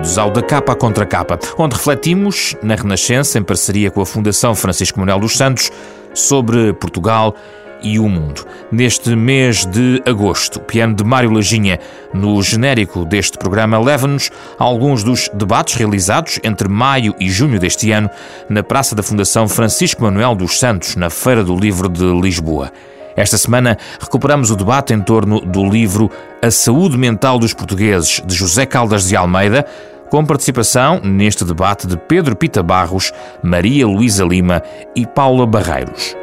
Bem-vindos 0.00 0.18
ao 0.18 0.30
Da 0.30 0.40
Capa 0.40 0.74
Contra 0.74 1.04
Capa, 1.04 1.38
onde 1.58 1.76
refletimos, 1.76 2.56
na 2.62 2.74
Renascença, 2.74 3.38
em 3.38 3.42
parceria 3.42 3.90
com 3.90 4.00
a 4.00 4.06
Fundação 4.06 4.54
Francisco 4.54 4.98
Manuel 4.98 5.20
dos 5.20 5.36
Santos, 5.36 5.70
sobre 6.14 6.72
Portugal 6.72 7.36
e 7.82 7.98
o 7.98 8.08
mundo. 8.08 8.46
Neste 8.72 9.14
mês 9.14 9.66
de 9.66 10.02
agosto, 10.06 10.56
o 10.56 10.62
piano 10.62 10.94
de 10.94 11.04
Mário 11.04 11.30
Lajinha, 11.30 11.78
no 12.14 12.42
genérico 12.42 13.04
deste 13.04 13.36
programa, 13.36 13.78
leva-nos 13.78 14.30
a 14.58 14.64
alguns 14.64 15.04
dos 15.04 15.28
debates 15.34 15.74
realizados 15.74 16.40
entre 16.42 16.66
maio 16.66 17.14
e 17.20 17.28
junho 17.28 17.60
deste 17.60 17.92
ano 17.92 18.08
na 18.48 18.62
Praça 18.62 18.94
da 18.94 19.02
Fundação 19.02 19.46
Francisco 19.48 20.02
Manuel 20.02 20.34
dos 20.34 20.58
Santos, 20.58 20.96
na 20.96 21.10
Feira 21.10 21.44
do 21.44 21.54
Livro 21.54 21.90
de 21.90 22.06
Lisboa. 22.22 22.72
Esta 23.20 23.36
semana 23.36 23.76
recuperamos 24.00 24.50
o 24.50 24.56
debate 24.56 24.94
em 24.94 25.02
torno 25.02 25.42
do 25.42 25.62
livro 25.68 26.10
A 26.40 26.50
Saúde 26.50 26.96
Mental 26.96 27.38
dos 27.38 27.52
Portugueses, 27.52 28.22
de 28.24 28.34
José 28.34 28.64
Caldas 28.64 29.06
de 29.06 29.14
Almeida, 29.14 29.66
com 30.08 30.24
participação 30.24 30.98
neste 31.04 31.44
debate 31.44 31.86
de 31.86 31.98
Pedro 31.98 32.34
Pita 32.34 32.62
Barros, 32.62 33.12
Maria 33.42 33.86
Luísa 33.86 34.24
Lima 34.24 34.62
e 34.96 35.06
Paula 35.06 35.46
Barreiros. 35.46 36.16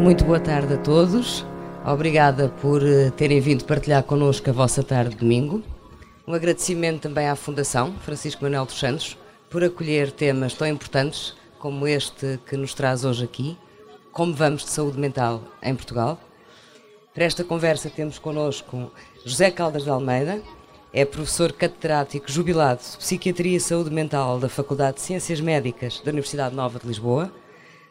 Muito 0.00 0.24
boa 0.24 0.40
tarde 0.40 0.72
a 0.72 0.78
todos. 0.78 1.44
Obrigada 1.84 2.48
por 2.62 2.82
eh, 2.82 3.10
terem 3.14 3.42
vindo 3.42 3.66
partilhar 3.66 4.04
connosco 4.04 4.48
a 4.48 4.54
vossa 4.54 4.82
tarde 4.82 5.10
de 5.10 5.16
domingo. 5.16 5.62
Um 6.26 6.32
agradecimento 6.32 7.02
também 7.02 7.28
à 7.28 7.36
Fundação 7.36 7.92
Francisco 8.00 8.42
Manuel 8.42 8.64
dos 8.64 8.80
Santos 8.80 9.18
por 9.50 9.62
acolher 9.62 10.10
temas 10.10 10.54
tão 10.54 10.66
importantes 10.66 11.41
como 11.62 11.86
este 11.86 12.40
que 12.44 12.56
nos 12.56 12.74
traz 12.74 13.04
hoje 13.04 13.22
aqui, 13.22 13.56
como 14.10 14.34
vamos 14.34 14.64
de 14.64 14.70
saúde 14.70 14.98
mental 14.98 15.40
em 15.62 15.76
Portugal. 15.76 16.18
Para 17.14 17.24
esta 17.24 17.44
conversa 17.44 17.88
temos 17.88 18.18
connosco 18.18 18.90
José 19.24 19.48
Caldas 19.52 19.84
de 19.84 19.90
Almeida, 19.90 20.42
é 20.92 21.04
professor 21.04 21.52
catedrático 21.52 22.28
jubilado 22.28 22.80
de 22.80 22.96
Psiquiatria 22.96 23.56
e 23.56 23.60
Saúde 23.60 23.90
Mental 23.90 24.40
da 24.40 24.48
Faculdade 24.48 24.96
de 24.96 25.02
Ciências 25.02 25.40
Médicas 25.40 26.00
da 26.00 26.10
Universidade 26.10 26.52
Nova 26.52 26.80
de 26.80 26.88
Lisboa, 26.88 27.32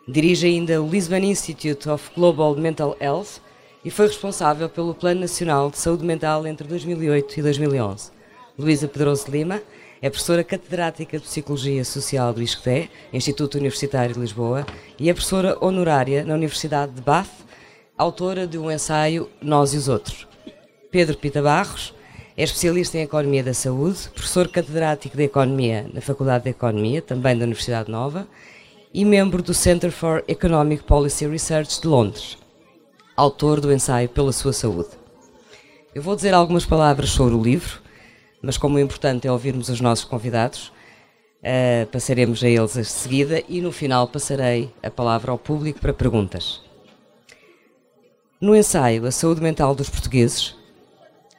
dirige 0.06 0.47
ainda 0.47 0.81
o 0.81 0.89
Lisbon 0.89 1.19
Institute 1.19 1.88
of 1.88 2.11
Global 2.13 2.53
Mental 2.58 2.97
Health 3.00 3.39
e 3.85 3.89
foi 3.89 4.08
responsável 4.08 4.67
pelo 4.67 4.94
Plano 4.94 5.22
Nacional 5.22 5.72
de 5.72 5.78
Saúde 5.78 6.03
Mental 6.03 6.45
entre 6.45 6.67
2008 6.67 7.39
e 7.39 7.41
2011. 7.41 8.11
Luísa 8.59 8.89
Pedroso 8.89 9.31
Lima 9.31 9.61
é 10.02 10.09
professora 10.09 10.44
catedrática 10.44 11.19
de 11.19 11.23
Psicologia 11.23 11.85
Social 11.85 12.33
do 12.33 12.41
ISCTE, 12.41 12.89
Instituto 13.13 13.59
Universitário 13.59 14.16
de 14.16 14.19
Lisboa, 14.19 14.66
e 14.97 15.09
é 15.09 15.13
professora 15.13 15.55
honorária 15.61 16.25
na 16.25 16.33
Universidade 16.33 16.94
de 16.94 17.02
Bath, 17.02 17.30
autora 17.95 18.47
de 18.47 18.57
um 18.57 18.72
ensaio 18.72 19.29
Nós 19.39 19.75
e 19.75 19.77
os 19.77 19.88
Outros. 19.88 20.27
Pedro 20.89 21.16
Pita 21.16 21.41
Barros 21.41 21.94
é 22.35 22.44
especialista 22.44 22.97
em 22.97 23.02
Economia 23.02 23.44
da 23.44 23.53
Saúde, 23.53 24.09
professor 24.16 24.47
catedrático 24.47 25.16
de 25.16 25.23
Economia 25.23 25.88
na 25.94 26.02
Faculdade 26.02 26.45
de 26.45 26.49
Economia, 26.49 27.02
também 27.02 27.38
da 27.38 27.45
Universidade 27.45 27.91
Nova, 27.91 28.27
e 28.91 29.05
membro 29.05 29.44
do 29.44 29.53
Center 29.53 29.91
for 29.91 30.23
Economic 30.27 30.83
Policy 30.83 31.27
Research 31.27 31.79
de 31.79 31.88
Londres, 31.88 32.39
autor 33.16 33.61
do 33.61 33.72
ensaio 33.72 34.09
Pela 34.09 34.31
Sua 34.31 34.52
Saúde. 34.52 34.89
Eu 35.94 36.02
vou 36.02 36.16
dizer 36.16 36.33
algumas 36.33 36.66
palavras 36.66 37.11
sobre 37.11 37.35
o 37.35 37.41
livro, 37.41 37.80
mas 38.42 38.58
como 38.58 38.78
o 38.78 38.80
importante 38.80 39.28
é 39.28 39.31
ouvirmos 39.31 39.70
os 39.70 39.80
nossos 39.80 40.06
convidados, 40.06 40.72
uh, 41.42 41.86
passaremos 41.92 42.44
a 42.44 42.47
eles 42.47 42.78
a 42.78 42.84
seguida 42.84 43.44
e 43.47 43.62
no 43.62 43.72
final 43.72 44.07
passarei 44.07 44.74
a 44.81 44.90
palavra 44.90 45.31
ao 45.31 45.38
público 45.38 45.79
para 45.79 45.94
perguntas. 45.94 46.62
No 48.40 48.56
ensaio 48.56 49.06
A 49.06 49.12
Saúde 49.12 49.41
Mental 49.41 49.75
dos 49.75 49.90
Portugueses, 49.90 50.56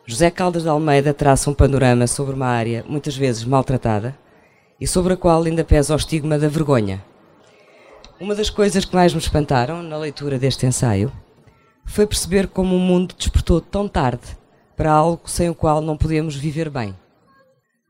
José 0.07 0.31
Caldas 0.31 0.63
de 0.63 0.69
Almeida 0.69 1.13
traça 1.13 1.51
um 1.51 1.55
panorama 1.55 2.07
sobre 2.07 2.35
uma 2.35 2.47
área 2.47 2.85
muitas 2.89 3.17
vezes 3.17 3.45
maltratada 3.45 4.17
e 4.81 4.87
sobre 4.87 5.13
a 5.13 5.17
qual 5.17 5.43
ainda 5.43 5.65
pesa 5.65 5.95
o 5.95 5.97
estigma 5.97 6.39
da 6.39 6.49
vergonha. 6.49 7.05
Uma 8.21 8.35
das 8.35 8.51
coisas 8.51 8.85
que 8.85 8.95
mais 8.95 9.13
me 9.13 9.21
espantaram 9.21 9.83
na 9.83 9.97
leitura 9.97 10.39
deste 10.39 10.67
ensaio 10.67 11.13
foi 11.85 12.07
perceber 12.07 12.47
como 12.47 12.77
o 12.77 12.81
mundo 12.81 13.15
despertou 13.17 13.61
tão 13.61 13.89
tarde 13.89 14.37
para 14.83 14.91
algo 14.91 15.31
sem 15.31 15.49
o 15.49 15.55
qual 15.55 15.81
não 15.81 15.97
podemos 15.97 16.35
viver 16.35 16.69
bem. 16.69 16.93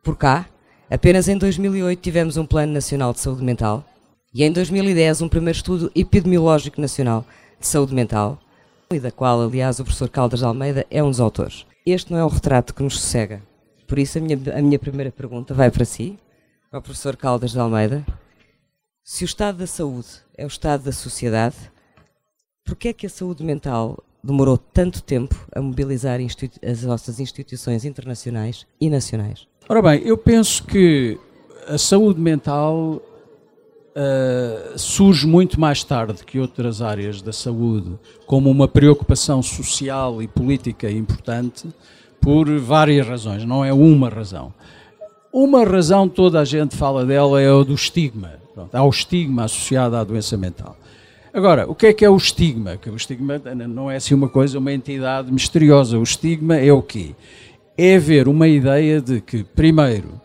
Por 0.04 0.14
cá, 0.14 0.46
apenas 0.90 1.26
em 1.26 1.38
2008 1.38 1.98
tivemos 1.98 2.36
um 2.36 2.44
Plano 2.44 2.70
Nacional 2.70 3.14
de 3.14 3.20
Saúde 3.20 3.42
Mental 3.42 3.82
e 4.34 4.44
em 4.44 4.52
2010 4.52 5.22
um 5.22 5.28
primeiro 5.28 5.56
estudo 5.56 5.90
epidemiológico 5.96 6.78
nacional 6.78 7.24
de 7.58 7.66
saúde 7.66 7.94
mental, 7.94 8.38
e 8.92 9.00
da 9.00 9.10
qual, 9.10 9.40
aliás, 9.40 9.80
o 9.80 9.84
professor 9.84 10.10
Caldas 10.10 10.40
de 10.40 10.44
Almeida 10.44 10.84
é 10.90 11.02
um 11.02 11.08
dos 11.08 11.18
autores. 11.18 11.64
Este 11.86 12.12
não 12.12 12.18
é 12.18 12.24
o 12.26 12.28
retrato 12.28 12.74
que 12.74 12.82
nos 12.82 13.00
sossega. 13.00 13.40
Por 13.88 13.98
isso, 13.98 14.18
a 14.18 14.20
minha, 14.20 14.38
a 14.54 14.60
minha 14.60 14.78
primeira 14.78 15.10
pergunta 15.10 15.54
vai 15.54 15.70
para 15.70 15.86
si, 15.86 16.18
ao 16.70 16.82
professor 16.82 17.16
Caldas 17.16 17.52
de 17.52 17.58
Almeida. 17.58 18.04
Se 19.02 19.24
o 19.24 19.32
estado 19.32 19.56
da 19.56 19.66
saúde 19.66 20.08
é 20.36 20.44
o 20.44 20.46
estado 20.46 20.84
da 20.84 20.92
sociedade, 20.92 21.56
por 22.62 22.76
que 22.76 22.88
é 22.88 22.92
que 22.92 23.06
a 23.06 23.10
saúde 23.10 23.42
mental 23.42 23.96
demorou 24.22 24.56
tanto 24.56 25.02
tempo 25.02 25.34
a 25.54 25.60
mobilizar 25.60 26.20
as 26.64 26.82
nossas 26.82 27.18
instituições 27.18 27.84
internacionais 27.84 28.66
e 28.80 28.88
nacionais? 28.88 29.46
Ora 29.68 29.82
bem, 29.82 30.02
eu 30.04 30.16
penso 30.16 30.64
que 30.64 31.18
a 31.66 31.78
saúde 31.78 32.20
mental 32.20 33.00
uh, 33.96 34.78
surge 34.78 35.26
muito 35.26 35.60
mais 35.60 35.84
tarde 35.84 36.24
que 36.24 36.38
outras 36.38 36.82
áreas 36.82 37.22
da 37.22 37.32
saúde, 37.32 37.98
como 38.26 38.50
uma 38.50 38.68
preocupação 38.68 39.42
social 39.42 40.22
e 40.22 40.28
política 40.28 40.90
importante, 40.90 41.68
por 42.20 42.48
várias 42.58 43.06
razões, 43.06 43.44
não 43.44 43.64
é 43.64 43.72
uma 43.72 44.08
razão. 44.08 44.52
Uma 45.32 45.64
razão, 45.64 46.08
toda 46.08 46.40
a 46.40 46.44
gente 46.44 46.76
fala 46.76 47.04
dela, 47.04 47.40
é 47.40 47.50
o 47.50 47.64
do 47.64 47.74
estigma. 47.74 48.34
Pronto, 48.54 48.74
há 48.74 48.84
o 48.84 48.90
estigma 48.90 49.44
associado 49.44 49.96
à 49.96 50.04
doença 50.04 50.36
mental. 50.36 50.76
Agora, 51.34 51.66
o 51.66 51.74
que 51.74 51.86
é 51.86 51.92
que 51.94 52.04
é 52.04 52.10
o 52.10 52.16
estigma? 52.16 52.76
Que 52.76 52.90
o 52.90 52.94
estigma 52.94 53.40
não 53.66 53.90
é 53.90 53.96
assim 53.96 54.12
uma 54.12 54.28
coisa, 54.28 54.58
uma 54.58 54.70
entidade 54.70 55.32
misteriosa. 55.32 55.98
O 55.98 56.02
estigma 56.02 56.56
é 56.56 56.70
o 56.70 56.82
quê? 56.82 57.14
É 57.76 57.96
haver 57.96 58.28
uma 58.28 58.46
ideia 58.46 59.00
de 59.00 59.18
que, 59.22 59.42
primeiro, 59.42 60.20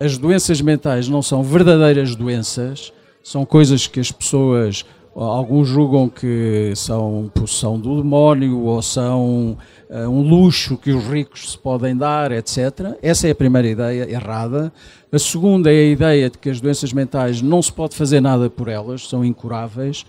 as 0.00 0.18
doenças 0.18 0.60
mentais 0.60 1.08
não 1.08 1.22
são 1.22 1.44
verdadeiras 1.44 2.16
doenças, 2.16 2.92
são 3.22 3.46
coisas 3.46 3.86
que 3.86 4.00
as 4.00 4.10
pessoas, 4.10 4.84
alguns 5.14 5.68
julgam 5.68 6.08
que 6.08 6.72
são 6.74 7.30
possessão 7.32 7.78
do 7.78 8.02
demónio 8.02 8.58
ou 8.58 8.82
são 8.82 9.56
uh, 9.88 10.08
um 10.08 10.22
luxo 10.22 10.76
que 10.76 10.90
os 10.90 11.04
ricos 11.04 11.52
se 11.52 11.58
podem 11.58 11.96
dar, 11.96 12.32
etc. 12.32 12.96
Essa 13.00 13.28
é 13.28 13.30
a 13.30 13.34
primeira 13.34 13.68
ideia 13.68 14.10
errada. 14.10 14.72
A 15.12 15.18
segunda 15.20 15.72
é 15.72 15.78
a 15.78 15.92
ideia 15.92 16.28
de 16.28 16.36
que 16.36 16.50
as 16.50 16.60
doenças 16.60 16.92
mentais 16.92 17.40
não 17.40 17.62
se 17.62 17.72
pode 17.72 17.94
fazer 17.94 18.20
nada 18.20 18.50
por 18.50 18.66
elas, 18.66 19.08
são 19.08 19.24
incuráveis. 19.24 20.04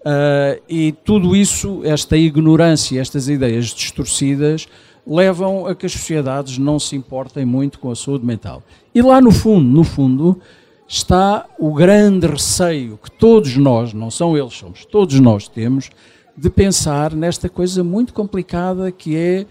Uh, 0.00 0.62
e 0.68 0.92
tudo 1.04 1.36
isso, 1.36 1.82
esta 1.84 2.16
ignorância, 2.16 3.00
estas 3.00 3.28
ideias 3.28 3.66
distorcidas, 3.66 4.66
levam 5.06 5.66
a 5.66 5.74
que 5.74 5.86
as 5.86 5.92
sociedades 5.92 6.58
não 6.58 6.78
se 6.78 6.96
importem 6.96 7.44
muito 7.44 7.78
com 7.78 7.90
a 7.90 7.96
saúde 7.96 8.24
mental. 8.24 8.62
E 8.94 9.02
lá 9.02 9.20
no 9.20 9.30
fundo, 9.30 9.66
no 9.66 9.84
fundo, 9.84 10.40
está 10.88 11.46
o 11.58 11.72
grande 11.74 12.26
receio 12.26 12.98
que 13.02 13.10
todos 13.10 13.56
nós, 13.56 13.92
não 13.92 14.10
são 14.10 14.36
eles, 14.36 14.54
somos 14.54 14.84
todos 14.84 15.18
nós 15.20 15.48
temos, 15.48 15.90
de 16.36 16.48
pensar 16.48 17.14
nesta 17.14 17.48
coisa 17.48 17.84
muito 17.84 18.14
complicada 18.14 18.90
que 18.90 19.16
é 19.16 19.46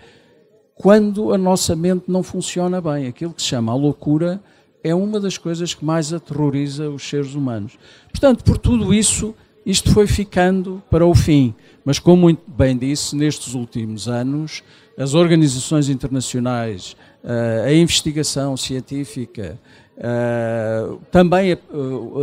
quando 0.73 1.33
a 1.33 1.37
nossa 1.37 1.75
mente 1.75 2.05
não 2.07 2.23
funciona 2.23 2.81
bem. 2.81 3.07
Aquilo 3.07 3.33
que 3.33 3.41
se 3.41 3.49
chama 3.49 3.71
a 3.71 3.75
loucura 3.75 4.41
é 4.83 4.95
uma 4.95 5.19
das 5.19 5.37
coisas 5.37 5.73
que 5.73 5.83
mais 5.83 6.13
aterroriza 6.13 6.89
os 6.89 7.07
seres 7.07 7.35
humanos. 7.35 7.77
Portanto, 8.11 8.43
por 8.43 8.57
tudo 8.57 8.93
isso 8.93 9.35
isto 9.69 9.93
foi 9.93 10.07
ficando 10.07 10.81
para 10.89 11.05
o 11.05 11.13
fim. 11.13 11.53
Mas, 11.85 11.99
como 11.99 12.23
muito 12.23 12.41
bem 12.49 12.75
disse, 12.75 13.15
nestes 13.15 13.53
últimos 13.53 14.07
anos, 14.07 14.63
as 14.97 15.13
organizações 15.13 15.89
internacionais, 15.89 16.97
eh, 17.23 17.65
a 17.67 17.73
investigação 17.73 18.57
científica, 18.57 19.59
eh, 19.95 20.89
também 21.11 21.51
eh, 21.51 21.57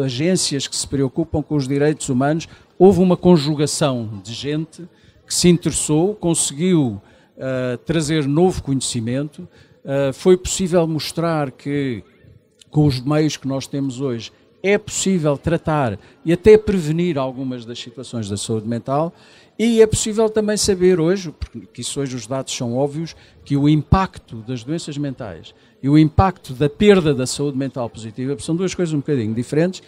agências 0.04 0.66
que 0.66 0.75
se 0.75 0.88
preocupam 0.88 1.40
com 1.40 1.54
os 1.54 1.69
direitos 1.69 2.08
humanos, 2.08 2.48
houve 2.76 3.00
uma 3.00 3.16
conjugação 3.16 4.20
de 4.25 4.34
gente 4.34 4.82
que 5.25 5.32
se 5.32 5.49
interessou, 5.49 6.14
conseguiu 6.16 7.00
trazer 7.84 8.26
novo 8.26 8.62
conhecimento. 8.62 9.46
Foi 10.14 10.38
possível 10.38 10.87
mostrar 10.87 11.50
que, 11.50 12.02
com 12.70 12.87
os 12.87 12.99
meios 13.00 13.37
que 13.37 13.46
nós 13.46 13.66
temos 13.66 14.00
hoje, 14.00 14.32
é 14.66 14.76
possível 14.78 15.36
tratar 15.38 15.98
e 16.24 16.32
até 16.32 16.58
prevenir 16.58 17.16
algumas 17.16 17.64
das 17.64 17.78
situações 17.78 18.28
da 18.28 18.36
saúde 18.36 18.66
mental 18.66 19.14
e 19.58 19.80
é 19.80 19.86
possível 19.86 20.28
também 20.28 20.56
saber 20.56 21.00
hoje, 21.00 21.32
porque 21.32 21.80
isso 21.80 21.98
hoje 21.98 22.14
os 22.14 22.26
dados 22.26 22.54
são 22.54 22.76
óbvios, 22.76 23.16
que 23.44 23.56
o 23.56 23.68
impacto 23.68 24.36
das 24.38 24.62
doenças 24.62 24.98
mentais 24.98 25.54
e 25.82 25.88
o 25.88 25.96
impacto 25.96 26.52
da 26.52 26.68
perda 26.68 27.14
da 27.14 27.26
saúde 27.26 27.56
mental 27.56 27.88
positiva 27.88 28.36
são 28.38 28.54
duas 28.54 28.74
coisas 28.74 28.92
um 28.92 28.98
bocadinho 28.98 29.32
diferentes. 29.32 29.82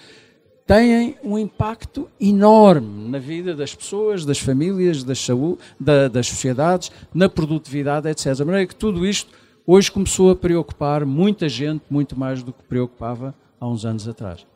têm 0.66 1.16
um 1.22 1.38
impacto 1.38 2.08
enorme 2.20 3.10
na 3.10 3.18
vida 3.18 3.54
das 3.54 3.74
pessoas, 3.74 4.24
das 4.24 4.38
famílias, 4.38 5.04
saúde, 5.16 5.58
da, 5.78 6.08
das 6.08 6.28
sociedades, 6.28 6.90
na 7.12 7.28
produtividade, 7.28 8.08
etc. 8.08 8.34
De 8.34 8.44
maneira 8.44 8.66
que 8.66 8.76
tudo 8.76 9.04
isto 9.04 9.30
hoje 9.66 9.90
começou 9.90 10.30
a 10.30 10.36
preocupar 10.36 11.04
muita 11.04 11.48
gente, 11.48 11.82
muito 11.90 12.18
mais 12.18 12.42
do 12.42 12.52
que 12.52 12.62
preocupava 12.62 13.34
há 13.60 13.68
uns 13.68 13.84
anos 13.84 14.06
atrás. 14.08 14.46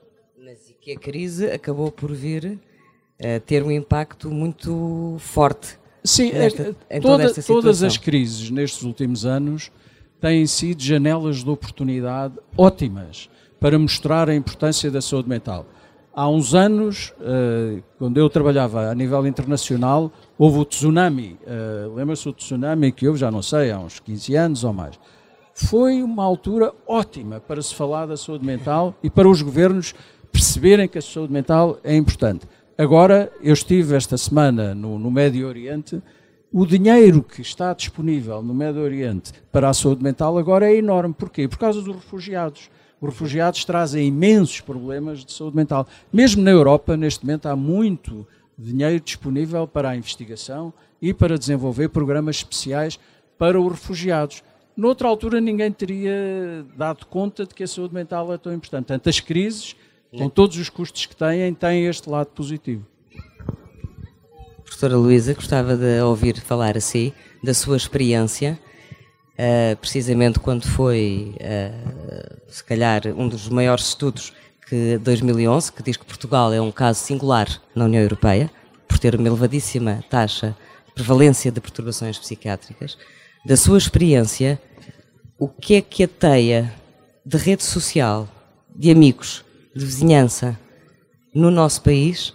Que 0.82 0.94
a 0.94 0.98
crise 0.98 1.46
acabou 1.46 1.92
por 1.92 2.10
vir 2.10 2.58
a 3.16 3.38
ter 3.38 3.62
um 3.62 3.70
impacto 3.70 4.28
muito 4.32 5.14
forte. 5.20 5.78
Sim, 6.02 6.32
nesta, 6.32 6.74
é, 6.90 6.98
toda, 6.98 7.32
todas 7.40 7.84
as 7.84 7.96
crises 7.96 8.50
nestes 8.50 8.82
últimos 8.82 9.24
anos 9.24 9.70
têm 10.20 10.44
sido 10.44 10.82
janelas 10.82 11.44
de 11.44 11.48
oportunidade 11.48 12.34
ótimas 12.58 13.30
para 13.60 13.78
mostrar 13.78 14.28
a 14.28 14.34
importância 14.34 14.90
da 14.90 15.00
saúde 15.00 15.28
mental. 15.28 15.66
Há 16.12 16.28
uns 16.28 16.52
anos, 16.52 17.14
eh, 17.20 17.80
quando 17.96 18.18
eu 18.18 18.28
trabalhava 18.28 18.90
a 18.90 18.94
nível 18.94 19.24
internacional, 19.24 20.10
houve 20.36 20.58
o 20.58 20.64
tsunami. 20.64 21.38
Eh, 21.46 21.88
lembra-se 21.94 22.24
do 22.24 22.32
tsunami 22.32 22.90
que 22.90 23.06
houve, 23.06 23.20
já 23.20 23.30
não 23.30 23.40
sei, 23.40 23.70
há 23.70 23.78
uns 23.78 24.00
15 24.00 24.34
anos 24.34 24.64
ou 24.64 24.72
mais. 24.72 24.98
Foi 25.54 26.02
uma 26.02 26.24
altura 26.24 26.72
ótima 26.88 27.38
para 27.38 27.62
se 27.62 27.72
falar 27.72 28.06
da 28.06 28.16
saúde 28.16 28.44
mental 28.44 28.96
e 29.00 29.08
para 29.08 29.28
os 29.28 29.42
governos 29.42 29.94
perceberem 30.32 30.88
que 30.88 30.98
a 30.98 31.02
saúde 31.02 31.32
mental 31.32 31.78
é 31.84 31.94
importante. 31.94 32.46
Agora, 32.76 33.30
eu 33.42 33.52
estive 33.52 33.94
esta 33.94 34.16
semana 34.16 34.74
no, 34.74 34.98
no 34.98 35.10
Médio 35.10 35.46
Oriente, 35.46 36.02
o 36.52 36.66
dinheiro 36.66 37.22
que 37.22 37.40
está 37.40 37.72
disponível 37.72 38.42
no 38.42 38.52
Médio 38.52 38.82
Oriente 38.82 39.32
para 39.50 39.68
a 39.68 39.74
saúde 39.74 40.02
mental 40.02 40.36
agora 40.36 40.70
é 40.70 40.76
enorme. 40.76 41.14
Porquê? 41.14 41.46
Por 41.48 41.58
causa 41.58 41.80
dos 41.80 41.94
refugiados. 41.94 42.70
Os 43.00 43.08
refugiados 43.08 43.64
trazem 43.64 44.06
imensos 44.06 44.60
problemas 44.60 45.24
de 45.24 45.32
saúde 45.32 45.56
mental. 45.56 45.86
Mesmo 46.12 46.42
na 46.42 46.50
Europa, 46.50 46.96
neste 46.96 47.24
momento, 47.24 47.46
há 47.46 47.56
muito 47.56 48.26
dinheiro 48.56 49.00
disponível 49.00 49.66
para 49.66 49.90
a 49.90 49.96
investigação 49.96 50.72
e 51.00 51.12
para 51.14 51.38
desenvolver 51.38 51.88
programas 51.88 52.36
especiais 52.36 52.98
para 53.38 53.60
os 53.60 53.72
refugiados. 53.72 54.44
Noutra 54.76 55.08
altura, 55.08 55.40
ninguém 55.40 55.72
teria 55.72 56.64
dado 56.76 57.06
conta 57.06 57.44
de 57.44 57.54
que 57.54 57.62
a 57.62 57.66
saúde 57.66 57.94
mental 57.94 58.32
é 58.32 58.38
tão 58.38 58.52
importante. 58.52 58.86
Portanto, 58.86 59.08
as 59.08 59.20
crises 59.20 59.74
com 60.16 60.28
todos 60.28 60.56
os 60.58 60.68
custos 60.68 61.06
que 61.06 61.16
têm, 61.16 61.54
têm 61.54 61.86
este 61.86 62.08
lado 62.08 62.28
positivo. 62.28 62.86
Professora 64.62 64.96
Luísa, 64.96 65.34
gostava 65.34 65.76
de 65.76 66.00
ouvir 66.00 66.40
falar 66.40 66.76
assim 66.76 67.12
da 67.42 67.54
sua 67.54 67.76
experiência, 67.76 68.58
uh, 69.34 69.76
precisamente 69.76 70.38
quando 70.38 70.66
foi, 70.66 71.34
uh, 71.36 72.40
se 72.48 72.64
calhar, 72.64 73.02
um 73.16 73.28
dos 73.28 73.48
maiores 73.48 73.88
estudos 73.88 74.32
que 74.68 74.98
2011, 74.98 75.72
que 75.72 75.82
diz 75.82 75.96
que 75.96 76.04
Portugal 76.04 76.52
é 76.52 76.60
um 76.60 76.72
caso 76.72 77.00
singular 77.00 77.48
na 77.74 77.84
União 77.84 78.02
Europeia, 78.02 78.50
por 78.88 78.98
ter 78.98 79.14
uma 79.14 79.28
elevadíssima 79.28 80.04
taxa 80.10 80.56
de 80.86 80.92
prevalência 80.94 81.50
de 81.50 81.60
perturbações 81.60 82.18
psiquiátricas. 82.18 82.96
Da 83.44 83.56
sua 83.56 83.78
experiência, 83.78 84.60
o 85.38 85.48
que 85.48 85.74
é 85.74 85.80
que 85.80 86.04
a 86.04 86.08
teia 86.08 86.72
de 87.24 87.36
rede 87.36 87.62
social, 87.62 88.28
de 88.74 88.90
amigos, 88.90 89.44
de 89.74 89.84
vizinhança 89.84 90.58
no 91.34 91.50
nosso 91.50 91.82
país, 91.82 92.28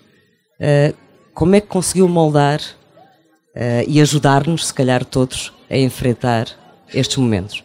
uh, 0.59 0.95
como 1.33 1.55
é 1.55 1.61
que 1.61 1.67
conseguiu 1.67 2.07
moldar 2.07 2.59
uh, 2.59 3.83
e 3.87 4.01
ajudar-nos, 4.01 4.67
se 4.67 4.73
calhar 4.73 5.05
todos, 5.05 5.53
a 5.69 5.77
enfrentar 5.77 6.47
estes 6.93 7.17
momentos? 7.17 7.63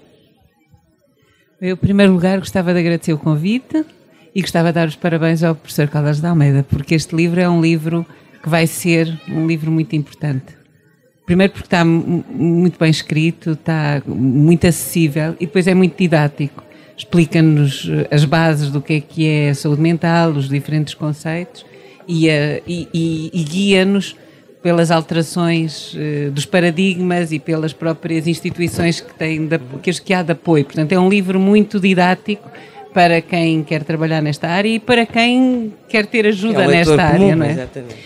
Eu, 1.61 1.75
em 1.75 1.79
primeiro 1.79 2.13
lugar, 2.13 2.39
gostava 2.39 2.73
de 2.73 2.81
agradecer 2.81 3.13
o 3.13 3.19
convite 3.19 3.85
e 4.35 4.41
gostava 4.41 4.69
de 4.69 4.75
dar 4.75 4.89
os 4.89 4.97
parabéns 4.97 5.43
ao 5.43 5.55
professor 5.55 5.89
Caldas 5.89 6.21
de 6.21 6.27
Almeida, 6.27 6.67
porque 6.69 6.95
este 6.95 7.15
livro 7.15 7.41
é 7.41 7.49
um 7.49 7.61
livro 7.61 8.05
que 8.43 8.49
vai 8.49 8.67
ser 8.67 9.21
um 9.29 9.47
livro 9.47 9.71
muito 9.71 9.95
importante. 9.95 10.57
Primeiro 11.25 11.53
porque 11.53 11.67
está 11.67 11.85
muito 11.85 12.79
bem 12.79 12.91
escrito, 12.91 13.53
está 13.53 14.03
muito 14.05 14.67
acessível 14.67 15.37
e 15.39 15.47
depois 15.47 15.67
é 15.69 15.75
muito 15.75 15.97
didático 15.97 16.65
explica-nos 16.97 17.89
eh, 17.91 18.15
as 18.15 18.25
bases 18.25 18.71
do 18.71 18.81
que 18.81 18.95
é 18.95 19.01
que 19.01 19.27
é 19.27 19.51
a 19.51 19.55
saúde 19.55 19.81
mental, 19.81 20.31
os 20.31 20.49
diferentes 20.49 20.95
conceitos 20.95 21.65
e, 22.07 22.29
e, 22.29 22.89
e, 22.93 23.31
e 23.33 23.45
guia-nos 23.45 24.17
pelas 24.63 24.93
alterações 24.93 25.93
uh, 25.95 26.31
dos 26.31 26.47
paradigmas 26.47 27.33
e 27.33 27.39
pelas 27.41 27.73
próprias 27.73 28.29
instituições 28.29 29.01
que, 29.01 29.13
têm 29.13 29.47
de, 29.47 29.59
que, 29.83 29.93
que 30.01 30.15
há 30.15 30.23
de 30.23 30.33
apoio. 30.33 30.65
Portanto, 30.65 30.93
é 30.93 30.99
um 30.99 31.09
livro 31.09 31.41
muito 31.41 31.81
didático 31.81 32.49
para 32.95 33.21
quem 33.21 33.65
quer 33.65 33.83
trabalhar 33.83 34.23
nesta 34.23 34.49
área 34.49 34.69
e 34.69 34.79
para 34.79 35.05
quem 35.05 35.73
quer 35.89 36.07
ter 36.07 36.27
ajuda 36.27 36.63
é 36.63 36.69
um 36.69 36.71
nesta 36.71 37.03
área, 37.03 37.19
comum, 37.19 37.37
não 37.37 37.47
é? 37.47 37.51
Exatamente. 37.51 37.97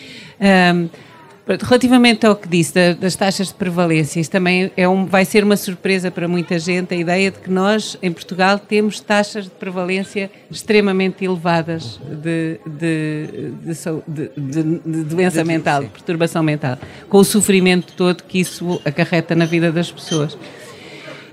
Um, 0.40 1.05
Relativamente 1.46 2.26
ao 2.26 2.34
que 2.34 2.48
disse 2.48 2.94
das 2.94 3.14
taxas 3.14 3.48
de 3.48 3.54
prevalência, 3.54 4.18
isso 4.18 4.30
também 4.30 4.72
é 4.76 4.88
um, 4.88 5.06
vai 5.06 5.24
ser 5.24 5.44
uma 5.44 5.56
surpresa 5.56 6.10
para 6.10 6.26
muita 6.26 6.58
gente 6.58 6.92
a 6.92 6.96
ideia 6.96 7.30
de 7.30 7.38
que 7.38 7.48
nós, 7.48 7.96
em 8.02 8.10
Portugal, 8.10 8.58
temos 8.58 8.98
taxas 8.98 9.44
de 9.44 9.50
prevalência 9.50 10.28
extremamente 10.50 11.24
elevadas 11.24 12.00
de, 12.02 12.58
de, 12.66 13.52
de, 14.08 14.80
de 14.84 15.04
doença 15.04 15.44
mental, 15.44 15.84
de 15.84 15.88
perturbação 15.90 16.42
mental, 16.42 16.78
com 17.08 17.18
o 17.18 17.24
sofrimento 17.24 17.92
todo 17.92 18.24
que 18.24 18.40
isso 18.40 18.82
acarreta 18.84 19.36
na 19.36 19.44
vida 19.44 19.70
das 19.70 19.88
pessoas. 19.88 20.36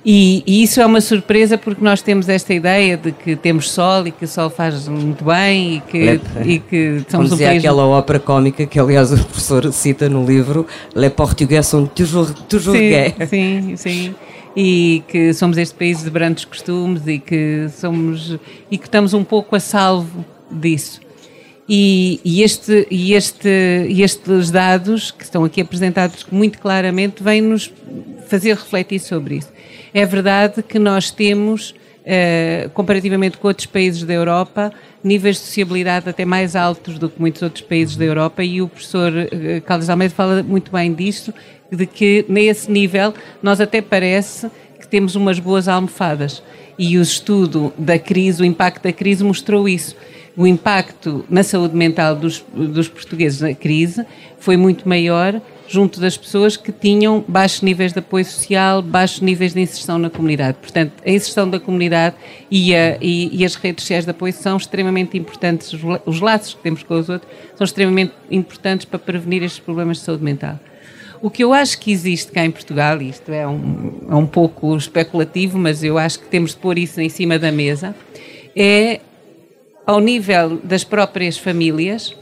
E, 0.06 0.44
e, 0.46 0.64
isso 0.64 0.82
é 0.82 0.86
uma 0.86 1.00
surpresa 1.00 1.58
porque 1.58 1.82
nós 1.82 2.02
temos 2.02 2.28
esta 2.28 2.54
ideia 2.54 2.98
de 2.98 3.14
que 3.14 3.38
temos 3.38 3.72
sol 3.72 4.06
e 4.06 4.12
que 4.12 4.26
o 4.26 4.28
sol 4.28 4.50
faz 4.50 4.86
muito 4.88 5.24
bem 5.24 5.78
e 5.78 5.80
que, 5.80 6.22
e 6.46 6.60
que 6.60 7.06
somos 7.08 7.32
um 7.32 7.38
país... 7.38 7.60
aquela 7.60 7.86
ópera 7.86 8.20
cómica 8.20 8.66
que 8.66 8.78
aliás 8.78 9.14
o 9.14 9.24
professor 9.24 9.72
cita 9.72 10.10
no 10.10 10.26
livro 10.26 10.68
Les 10.94 11.10
Portugais 11.10 11.68
sont 11.68 11.88
toujours, 11.88 12.34
toujours 12.50 12.78
sim, 12.78 12.90
gays. 12.90 13.30
Sim, 13.30 13.78
sim. 13.78 14.16
E 14.56 15.04
que 15.08 15.34
somos 15.34 15.58
este 15.58 15.74
país 15.74 16.04
de 16.04 16.10
brandos 16.10 16.44
costumes 16.44 17.08
e 17.08 17.18
que 17.18 17.70
somos 17.70 18.38
e 18.70 18.78
que 18.78 18.86
estamos 18.86 19.14
um 19.14 19.24
pouco 19.24 19.56
a 19.56 19.60
salvo 19.60 20.26
disso. 20.52 21.00
E, 21.68 22.20
e, 22.26 22.44
este, 22.44 22.86
e, 22.92 23.14
este, 23.14 23.48
e 23.88 24.04
estes 24.04 24.52
dados 24.52 25.12
que 25.12 25.24
estão 25.24 25.46
aqui 25.46 25.62
apresentados 25.62 26.26
muito 26.30 26.60
claramente 26.60 27.24
vêm 27.24 27.42
nos 27.42 27.72
fazer 28.28 28.56
refletir 28.56 29.00
sobre 29.00 29.36
isso. 29.36 29.53
É 29.94 30.08
verdade 30.08 30.64
que 30.64 30.80
nós 30.80 31.12
temos, 31.12 31.76
eh, 32.04 32.68
comparativamente 32.74 33.38
com 33.38 33.48
outros 33.48 33.68
países 33.68 34.04
da 34.04 34.14
Europa, 34.14 34.74
níveis 35.04 35.36
de 35.36 35.44
sociabilidade 35.44 36.10
até 36.10 36.26
mais 36.26 36.56
altos 36.56 36.98
do 36.98 37.08
que 37.08 37.22
muitos 37.22 37.44
outros 37.44 37.64
países 37.64 37.96
da 37.96 38.04
Europa 38.04 38.44
e 38.44 38.60
o 38.60 38.68
professor 38.68 39.14
eh, 39.16 39.62
Caldas 39.64 39.92
Almeida 39.92 40.16
fala 40.16 40.42
muito 40.42 40.72
bem 40.72 40.92
disso, 40.92 41.32
de 41.72 41.86
que 41.86 42.26
nesse 42.28 42.72
nível 42.72 43.14
nós 43.42 43.62
até 43.62 43.82
parece 43.82 44.50
que 44.80 44.88
temos 44.88 45.16
umas 45.16 45.38
boas 45.38 45.68
almofadas. 45.68 46.42
E 46.78 46.98
o 46.98 47.02
estudo 47.04 47.72
da 47.78 48.00
crise, 48.00 48.42
o 48.42 48.46
impacto 48.46 48.82
da 48.82 48.92
crise 48.92 49.24
mostrou 49.24 49.70
isso. 49.70 49.96
O 50.36 50.48
impacto 50.48 51.24
na 51.30 51.44
saúde 51.44 51.76
mental 51.76 52.16
dos, 52.16 52.44
dos 52.52 52.88
portugueses 52.88 53.42
na 53.42 53.54
crise 53.54 54.04
foi 54.40 54.58
muito 54.58 54.90
maior 54.90 55.40
junto 55.68 56.00
das 56.00 56.18
pessoas 56.18 56.58
que 56.58 56.72
tinham 56.72 57.24
baixos 57.28 57.62
níveis 57.62 57.94
de 57.94 58.00
apoio 58.00 58.26
social, 58.26 58.82
baixos 58.82 59.22
níveis 59.22 59.54
de 59.54 59.62
inserção 59.62 59.98
na 59.98 60.10
comunidade. 60.10 60.58
Portanto, 60.62 60.94
a 61.06 61.10
inserção 61.10 61.50
da 61.50 61.60
comunidade 61.60 62.16
e, 62.52 62.76
a, 62.76 62.98
e, 63.02 63.30
e 63.36 63.46
as 63.46 63.56
redes 63.56 63.84
sociais 63.84 64.06
de 64.06 64.12
apoio 64.12 64.34
são 64.34 64.58
extremamente 64.58 65.18
importantes, 65.18 65.74
os 66.06 66.20
laços 66.20 66.54
que 66.54 66.62
temos 66.62 66.84
com 66.84 67.00
os 67.00 67.10
outros 67.10 67.32
são 67.56 67.66
extremamente 67.66 68.14
importantes 68.30 68.86
para 68.86 69.00
prevenir 69.00 69.44
estes 69.44 69.60
problemas 69.60 69.98
de 69.98 70.04
saúde 70.04 70.24
mental. 70.24 70.60
O 71.22 71.30
que 71.30 71.42
eu 71.42 71.54
acho 71.54 71.80
que 71.80 71.90
existe 71.90 72.34
cá 72.34 72.44
em 72.44 72.52
Portugal, 72.52 73.02
e 73.02 73.08
isto 73.08 73.32
é 73.32 73.48
um, 73.48 74.08
é 74.10 74.16
um 74.16 74.28
pouco 74.28 74.76
especulativo, 74.76 75.58
mas 75.58 75.82
eu 75.82 75.98
acho 75.98 76.20
que 76.20 76.26
temos 76.26 76.52
de 76.52 76.58
pôr 76.58 76.78
isso 76.78 77.00
em 77.00 77.08
cima 77.08 77.40
da 77.40 77.50
mesa, 77.50 77.96
é, 78.54 79.00
ao 79.86 80.02
nível 80.02 80.60
das 80.62 80.84
próprias 80.84 81.38
famílias, 81.38 82.14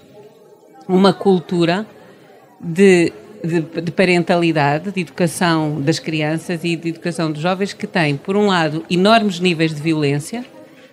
uma 0.87 1.13
cultura 1.13 1.87
de 2.59 3.11
de, 3.43 3.81
de, 3.81 3.91
parentalidade, 3.91 4.91
de 4.91 5.01
educação 5.01 5.81
das 5.81 5.99
crianças 5.99 6.63
e 6.63 6.75
de 6.75 6.89
educação 6.89 7.31
dos 7.31 7.41
jovens 7.41 7.73
que 7.73 7.87
tem, 7.87 8.15
por 8.15 8.35
um 8.35 8.47
lado, 8.47 8.85
enormes 8.89 9.39
níveis 9.39 9.73
de 9.73 9.81
violência. 9.81 10.45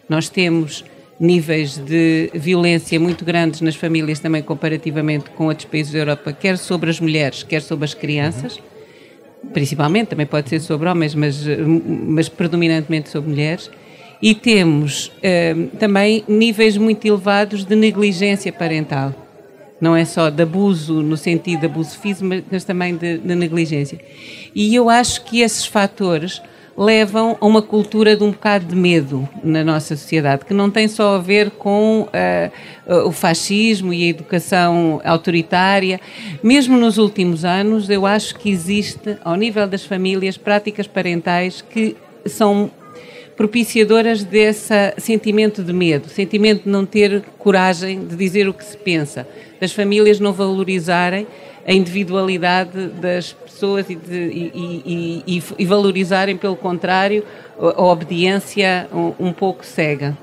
Nós 0.09 0.29
temos 0.29 0.85
níveis 1.21 1.77
de 1.77 2.31
violência 2.35 2.99
muito 2.99 3.25
grandes 3.25 3.61
nas 3.61 3.75
famílias 3.75 4.21
também 4.21 4.43
comparativamente 4.43 5.31
com 5.31 5.47
outros 5.47 5.67
países 5.67 5.93
da 5.93 5.99
Europa, 5.99 6.33
quer 6.33 6.57
sobre 6.57 6.91
as 6.91 7.01
mulheres, 7.01 7.43
quer 7.43 7.61
sobre 7.61 7.85
as 7.85 7.95
crianças. 7.95 8.61
Principalmente, 9.53 10.09
também 10.09 10.27
pode 10.27 10.49
ser 10.49 10.61
sobre 10.61 10.89
homens, 10.89 11.15
mas, 11.15 11.45
mas 11.47 12.29
predominantemente 12.29 13.09
sobre 13.09 13.31
mulheres. 13.31 13.71
E 14.21 14.35
temos 14.35 15.13
eh, 15.23 15.55
também 15.79 16.25
níveis 16.27 16.77
muito 16.77 17.07
elevados 17.07 17.65
de 17.65 17.77
negligência 17.77 18.53
parental 18.53 19.28
não 19.81 19.95
é 19.95 20.05
só 20.05 20.31
de 20.31 20.43
abuso 20.43 21.03
no 21.03 21.17
sentido 21.17 21.61
de 21.61 21.67
abuso 21.67 21.99
físico, 21.99 22.29
mas 22.51 22.65
também 22.65 22.97
de, 22.97 23.19
de 23.19 23.35
negligência. 23.35 23.99
E 24.55 24.75
eu 24.75 24.89
acho 24.89 25.25
que 25.25 25.41
esses 25.41 25.67
fatores 25.67 26.43
levam 26.79 27.37
a 27.41 27.45
uma 27.45 27.61
cultura 27.61 28.17
de 28.17 28.23
um 28.23 28.31
bocado 28.31 28.67
de 28.67 28.77
medo 28.77 29.29
na 29.43 29.65
nossa 29.65 29.97
sociedade, 29.97 30.45
que 30.45 30.55
não 30.55 30.71
tem 30.71 30.87
só 30.87 31.17
a 31.17 31.19
ver 31.19 31.51
com 31.51 32.03
uh, 32.03 33.09
o 33.09 33.11
fascismo 33.11 33.93
e 33.93 34.05
a 34.05 34.07
educação 34.07 35.01
autoritária. 35.05 36.01
Mesmo 36.41 36.77
nos 36.77 36.97
últimos 36.97 37.45
anos, 37.45 37.91
eu 37.91 38.07
acho 38.07 38.37
que 38.37 38.49
existe, 38.49 39.19
ao 39.25 39.35
nível 39.35 39.67
das 39.67 39.85
famílias, 39.85 40.37
práticas 40.37 40.87
parentais 40.87 41.63
que 41.63 41.97
são 42.25 42.71
propiciadoras 43.39 44.25
desse 44.25 44.75
sentimento 44.99 45.63
de 45.63 45.73
medo, 45.73 46.09
sentimento 46.09 46.65
de 46.65 46.69
não 46.69 46.85
ter 46.85 47.23
coragem 47.39 48.05
de 48.05 48.17
dizer 48.17 48.49
o 48.49 48.53
que 48.53 48.65
se 48.65 48.77
pensa, 48.77 49.29
das 49.61 49.73
famílias 49.73 50.19
não 50.19 50.33
valorizarem 50.33 51.25
a 51.65 51.73
individualidade 51.73 52.89
das 53.01 53.33
pessoas 53.33 53.89
e, 53.89 53.95
de, 53.95 54.17
e, 54.17 55.23
e, 55.25 55.43
e 55.57 55.65
valorizarem, 55.65 56.37
pelo 56.37 56.57
contrário, 56.57 57.23
a, 57.57 57.81
obediência 57.81 58.89
um, 58.93 59.29
um, 59.29 59.33
pouco 59.33 59.65
cega. 59.65 60.19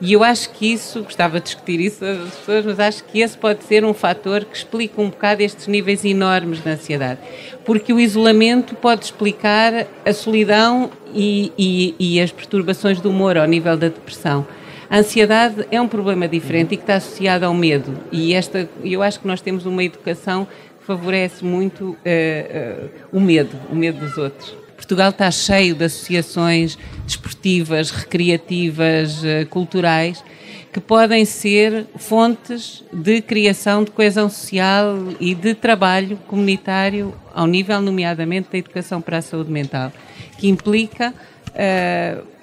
E 0.00 0.12
eu 0.12 0.22
acho 0.22 0.50
que 0.50 0.72
isso, 0.72 1.02
gostava 1.02 1.40
de 1.40 1.46
discutir 1.46 1.80
isso 1.80 2.04
as 2.04 2.34
pessoas, 2.36 2.64
mas 2.64 2.78
acho 2.78 3.04
que 3.04 3.20
esse 3.20 3.36
pode 3.36 3.64
ser 3.64 3.84
um 3.84 3.94
fator 3.94 4.44
que 4.44 4.56
explica 4.56 5.00
um 5.02 5.10
bocado 5.10 5.42
estes 5.42 5.66
níveis 5.66 6.04
enormes 6.04 6.64
na 6.64 6.72
ansiedade. 6.72 7.18
Porque 7.64 7.92
o 7.92 7.98
isolamento 7.98 8.76
pode 8.76 9.04
explicar 9.04 9.86
a 10.04 10.12
solidão 10.12 10.90
e, 11.14 11.94
e 11.98 12.20
as 12.20 12.30
perturbações 12.30 13.00
do 13.00 13.10
humor 13.10 13.36
ao 13.36 13.46
nível 13.46 13.76
da 13.76 13.88
depressão. 13.88 14.46
A 14.88 14.98
ansiedade 14.98 15.66
é 15.70 15.80
um 15.80 15.88
problema 15.88 16.28
diferente 16.28 16.74
e 16.74 16.76
que 16.76 16.82
está 16.82 16.96
associado 16.96 17.46
ao 17.46 17.54
medo. 17.54 17.94
E 18.10 18.34
esta, 18.34 18.68
eu 18.84 19.02
acho 19.02 19.20
que 19.20 19.26
nós 19.26 19.40
temos 19.40 19.64
uma 19.64 19.82
educação 19.82 20.46
favorece 20.86 21.44
muito 21.44 21.90
uh, 21.90 21.94
uh, 21.94 22.90
o 23.12 23.20
medo, 23.20 23.56
o 23.70 23.74
medo 23.74 24.00
dos 24.00 24.18
outros. 24.18 24.61
Portugal 24.82 25.10
está 25.10 25.30
cheio 25.30 25.76
de 25.76 25.84
associações 25.84 26.76
desportivas, 27.06 27.92
recreativas, 27.92 29.22
uh, 29.22 29.46
culturais, 29.48 30.24
que 30.72 30.80
podem 30.80 31.24
ser 31.24 31.86
fontes 31.96 32.82
de 32.92 33.22
criação 33.22 33.84
de 33.84 33.92
coesão 33.92 34.28
social 34.28 34.96
e 35.20 35.36
de 35.36 35.54
trabalho 35.54 36.16
comunitário 36.26 37.14
ao 37.32 37.46
nível, 37.46 37.80
nomeadamente, 37.80 38.48
da 38.50 38.58
educação 38.58 39.00
para 39.00 39.18
a 39.18 39.22
saúde 39.22 39.52
mental, 39.52 39.92
que 40.38 40.48
implica 40.48 41.14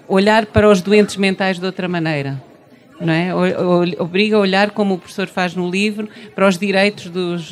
olhar 0.08 0.46
para 0.46 0.69
os 0.69 0.81
doentes 0.81 1.17
mentais 1.17 1.58
de 1.58 1.65
outra 1.65 1.88
maneira 1.88 2.39
não 3.00 3.13
é? 3.13 3.34
Obriga 3.98 4.36
a 4.36 4.39
olhar, 4.39 4.72
como 4.72 4.96
o 4.96 4.98
professor 4.98 5.27
faz 5.27 5.55
no 5.55 5.69
livro, 5.69 6.10
para 6.36 6.48
os 6.48 6.58
direitos 6.58 7.10
dos, 7.10 7.51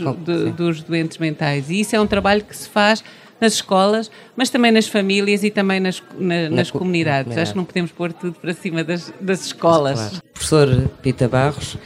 dos 0.56 0.84
doentes 0.84 1.18
mentais. 1.18 1.70
E 1.70 1.80
isso 1.80 1.96
é 1.96 2.02
um 2.02 2.08
trabalho 2.08 2.44
que 2.44 2.56
se 2.56 2.68
faz 2.68 3.04
nas 3.40 3.54
escolas, 3.54 4.10
mas 4.36 4.50
também 4.50 4.72
nas 4.72 4.88
famílias 4.88 5.44
e 5.44 5.52
também 5.52 5.80
nas, 5.80 6.02
na, 6.18 6.50
nas 6.50 6.72
na 6.72 6.80
comunidades. 6.80 7.36
Na 7.36 7.42
Acho 7.42 7.52
que 7.52 7.58
não 7.58 7.66
podemos 7.66 7.92
pôr 7.92 8.14
tudo 8.14 8.38
para 8.40 8.54
cima 8.54 8.84
das, 8.84 9.14
das 9.20 9.46
escolas. 9.46 10.00
Claro. 10.00 10.24
Professor 10.34 10.90
Pita 11.02 11.28
Barros, 11.28 11.78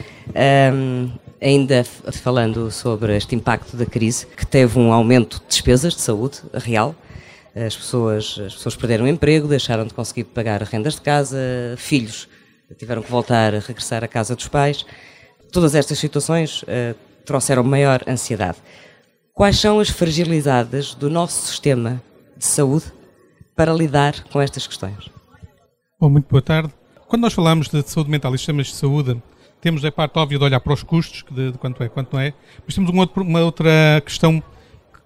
um, 0.73 1.09
ainda 1.41 1.83
falando 1.83 2.71
sobre 2.71 3.15
este 3.15 3.35
impacto 3.35 3.75
da 3.75 3.85
crise, 3.85 4.25
que 4.25 4.45
teve 4.45 4.79
um 4.79 4.93
aumento 4.93 5.39
de 5.39 5.47
despesas 5.47 5.93
de 5.93 6.01
saúde 6.01 6.39
real, 6.53 6.95
as 7.55 7.75
pessoas, 7.75 8.39
as 8.45 8.53
pessoas 8.53 8.75
perderam 8.75 9.05
o 9.05 9.07
emprego, 9.07 9.47
deixaram 9.47 9.85
de 9.85 9.93
conseguir 9.93 10.23
pagar 10.25 10.61
rendas 10.63 10.95
de 10.95 11.01
casa, 11.01 11.37
filhos 11.77 12.29
tiveram 12.75 13.01
que 13.01 13.11
voltar 13.11 13.53
a 13.53 13.59
regressar 13.59 14.03
à 14.03 14.07
casa 14.07 14.35
dos 14.35 14.47
pais. 14.47 14.85
Todas 15.51 15.75
estas 15.75 15.99
situações 15.99 16.63
uh, 16.63 16.95
trouxeram 17.25 17.63
maior 17.63 18.03
ansiedade. 18.07 18.57
Quais 19.33 19.57
são 19.57 19.79
as 19.79 19.89
fragilidades 19.89 20.93
do 20.93 21.09
nosso 21.09 21.47
sistema 21.47 22.01
de 22.37 22.45
saúde 22.45 22.91
para 23.55 23.73
lidar 23.73 24.23
com 24.25 24.41
estas 24.41 24.67
questões? 24.67 25.09
Bom, 25.99 26.09
muito 26.09 26.29
boa 26.29 26.41
tarde. 26.41 26.73
Quando 27.07 27.21
nós 27.21 27.33
falamos 27.33 27.69
de 27.69 27.81
saúde 27.89 28.09
mental 28.09 28.35
e 28.35 28.37
sistemas 28.37 28.67
de 28.67 28.75
saúde, 28.75 29.21
temos 29.61 29.85
a 29.85 29.91
parte 29.91 30.19
óbvia 30.19 30.37
de 30.37 30.43
olhar 30.43 30.59
para 30.59 30.73
os 30.73 30.83
custos, 30.83 31.23
de, 31.31 31.53
de 31.53 31.57
quanto 31.57 31.81
é, 31.81 31.87
quanto 31.87 32.13
não 32.13 32.19
é, 32.19 32.33
mas 32.65 32.75
temos 32.75 32.89
uma, 32.91 33.03
outro, 33.03 33.23
uma 33.23 33.39
outra 33.39 34.01
questão 34.05 34.43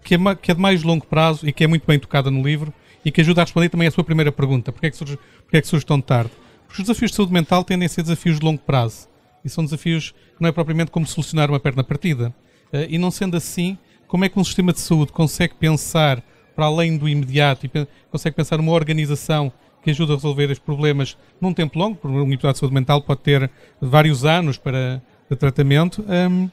que 0.03 0.15
é, 0.15 0.17
que 0.41 0.51
é, 0.51 0.55
de 0.55 0.61
mais 0.61 0.81
longo 0.81 1.05
prazo 1.05 1.47
e 1.47 1.53
que 1.53 1.63
é 1.63 1.67
muito 1.67 1.85
bem 1.85 1.99
tocada 1.99 2.31
no 2.31 2.41
livro 2.41 2.73
e 3.03 3.11
que 3.11 3.21
ajuda 3.21 3.41
a 3.41 3.43
responder 3.43 3.69
também 3.69 3.87
a 3.87 3.91
sua 3.91 4.03
primeira 4.03 4.31
pergunta: 4.31 4.71
porquê 4.71 4.87
é 4.87 4.91
que 4.91 4.97
surge, 4.97 5.17
porquê 5.43 5.57
é 5.57 5.61
que 5.61 5.67
surge 5.67 5.85
tão 5.85 6.01
tarde? 6.01 6.31
Porque 6.65 6.81
os 6.81 6.87
desafios 6.87 7.11
de 7.11 7.17
saúde 7.17 7.31
mental 7.31 7.63
tendem 7.63 7.85
a 7.85 7.89
ser 7.89 8.01
desafios 8.01 8.39
de 8.39 8.45
longo 8.45 8.61
prazo. 8.61 9.07
E 9.43 9.49
são 9.49 9.63
desafios 9.63 10.11
que 10.11 10.41
não 10.41 10.49
é 10.49 10.51
propriamente 10.51 10.89
como 10.89 11.05
solucionar 11.05 11.49
uma 11.49 11.59
perna 11.59 11.83
partida. 11.83 12.33
Eh, 12.73 12.87
e 12.89 12.97
não 12.97 13.11
sendo 13.11 13.37
assim, 13.37 13.77
como 14.07 14.25
é 14.25 14.29
que 14.29 14.39
um 14.39 14.43
sistema 14.43 14.73
de 14.73 14.79
saúde 14.79 15.11
consegue 15.11 15.55
pensar 15.55 16.23
para 16.55 16.65
além 16.65 16.97
do 16.97 17.07
imediato 17.07 17.65
e 17.65 17.87
consegue 18.09 18.35
pensar 18.35 18.57
numa 18.57 18.71
organização 18.71 19.51
que 19.83 19.91
ajuda 19.91 20.13
a 20.13 20.15
resolver 20.15 20.49
os 20.49 20.57
problemas 20.57 21.17
num 21.39 21.53
tempo 21.53 21.77
longo, 21.77 21.95
porque 21.95 22.17
um 22.17 22.33
episódio 22.33 22.53
de 22.53 22.59
saúde 22.59 22.73
mental 22.73 23.01
pode 23.01 23.21
ter 23.21 23.51
vários 23.79 24.25
anos 24.25 24.57
para 24.57 25.01
tratamento, 25.37 26.03
um, 26.31 26.49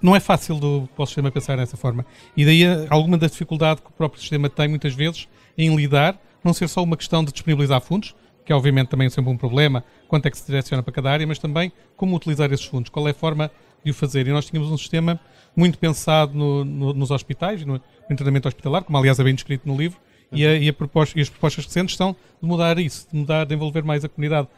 não 0.00 0.14
é 0.14 0.20
fácil 0.20 0.56
do, 0.56 0.88
para 0.94 1.02
o 1.02 1.06
sistema 1.06 1.30
pensar 1.30 1.56
dessa 1.56 1.76
forma. 1.76 2.06
E 2.36 2.44
daí 2.44 2.62
alguma 2.88 3.18
da 3.18 3.26
dificuldade 3.26 3.82
que 3.82 3.88
o 3.88 3.92
próprio 3.92 4.20
sistema 4.20 4.48
tem, 4.48 4.68
muitas 4.68 4.94
vezes, 4.94 5.28
em 5.56 5.74
lidar, 5.74 6.20
não 6.44 6.52
ser 6.52 6.68
só 6.68 6.82
uma 6.82 6.96
questão 6.96 7.24
de 7.24 7.32
disponibilizar 7.32 7.80
fundos, 7.80 8.14
que 8.44 8.52
é 8.52 8.56
obviamente 8.56 8.88
também 8.88 9.08
é 9.08 9.10
sempre 9.10 9.30
um 9.30 9.36
problema, 9.36 9.84
quanto 10.06 10.26
é 10.26 10.30
que 10.30 10.38
se 10.38 10.46
direciona 10.46 10.82
para 10.82 10.92
cada 10.92 11.10
área, 11.10 11.26
mas 11.26 11.38
também 11.38 11.72
como 11.96 12.16
utilizar 12.16 12.50
esses 12.52 12.64
fundos, 12.64 12.90
qual 12.90 13.06
é 13.08 13.10
a 13.10 13.14
forma 13.14 13.50
de 13.84 13.90
o 13.90 13.94
fazer. 13.94 14.26
E 14.26 14.30
nós 14.30 14.46
tínhamos 14.46 14.70
um 14.70 14.78
sistema 14.78 15.18
muito 15.56 15.78
pensado 15.78 16.32
no, 16.34 16.64
no, 16.64 16.94
nos 16.94 17.10
hospitais, 17.10 17.64
no, 17.64 17.74
no 17.74 18.16
treinamento 18.16 18.48
hospitalar, 18.48 18.84
como 18.84 18.96
aliás 18.96 19.18
é 19.18 19.24
bem 19.24 19.34
descrito 19.34 19.66
no 19.66 19.76
livro, 19.76 19.98
e, 20.32 20.46
a, 20.46 20.54
e, 20.54 20.68
a 20.68 20.72
proposta, 20.72 21.18
e, 21.18 21.22
as 21.22 21.28
propostas 21.28 21.64
recentes 21.64 21.96
são 21.96 22.14
de 22.40 22.46
mudar 22.46 22.78
isso, 22.78 23.08
de 23.10 23.18
mudar, 23.18 23.44
de 23.44 23.54
envolver 23.54 23.82
mais 23.82 24.04
a 24.04 24.08
comunidade, 24.08 24.48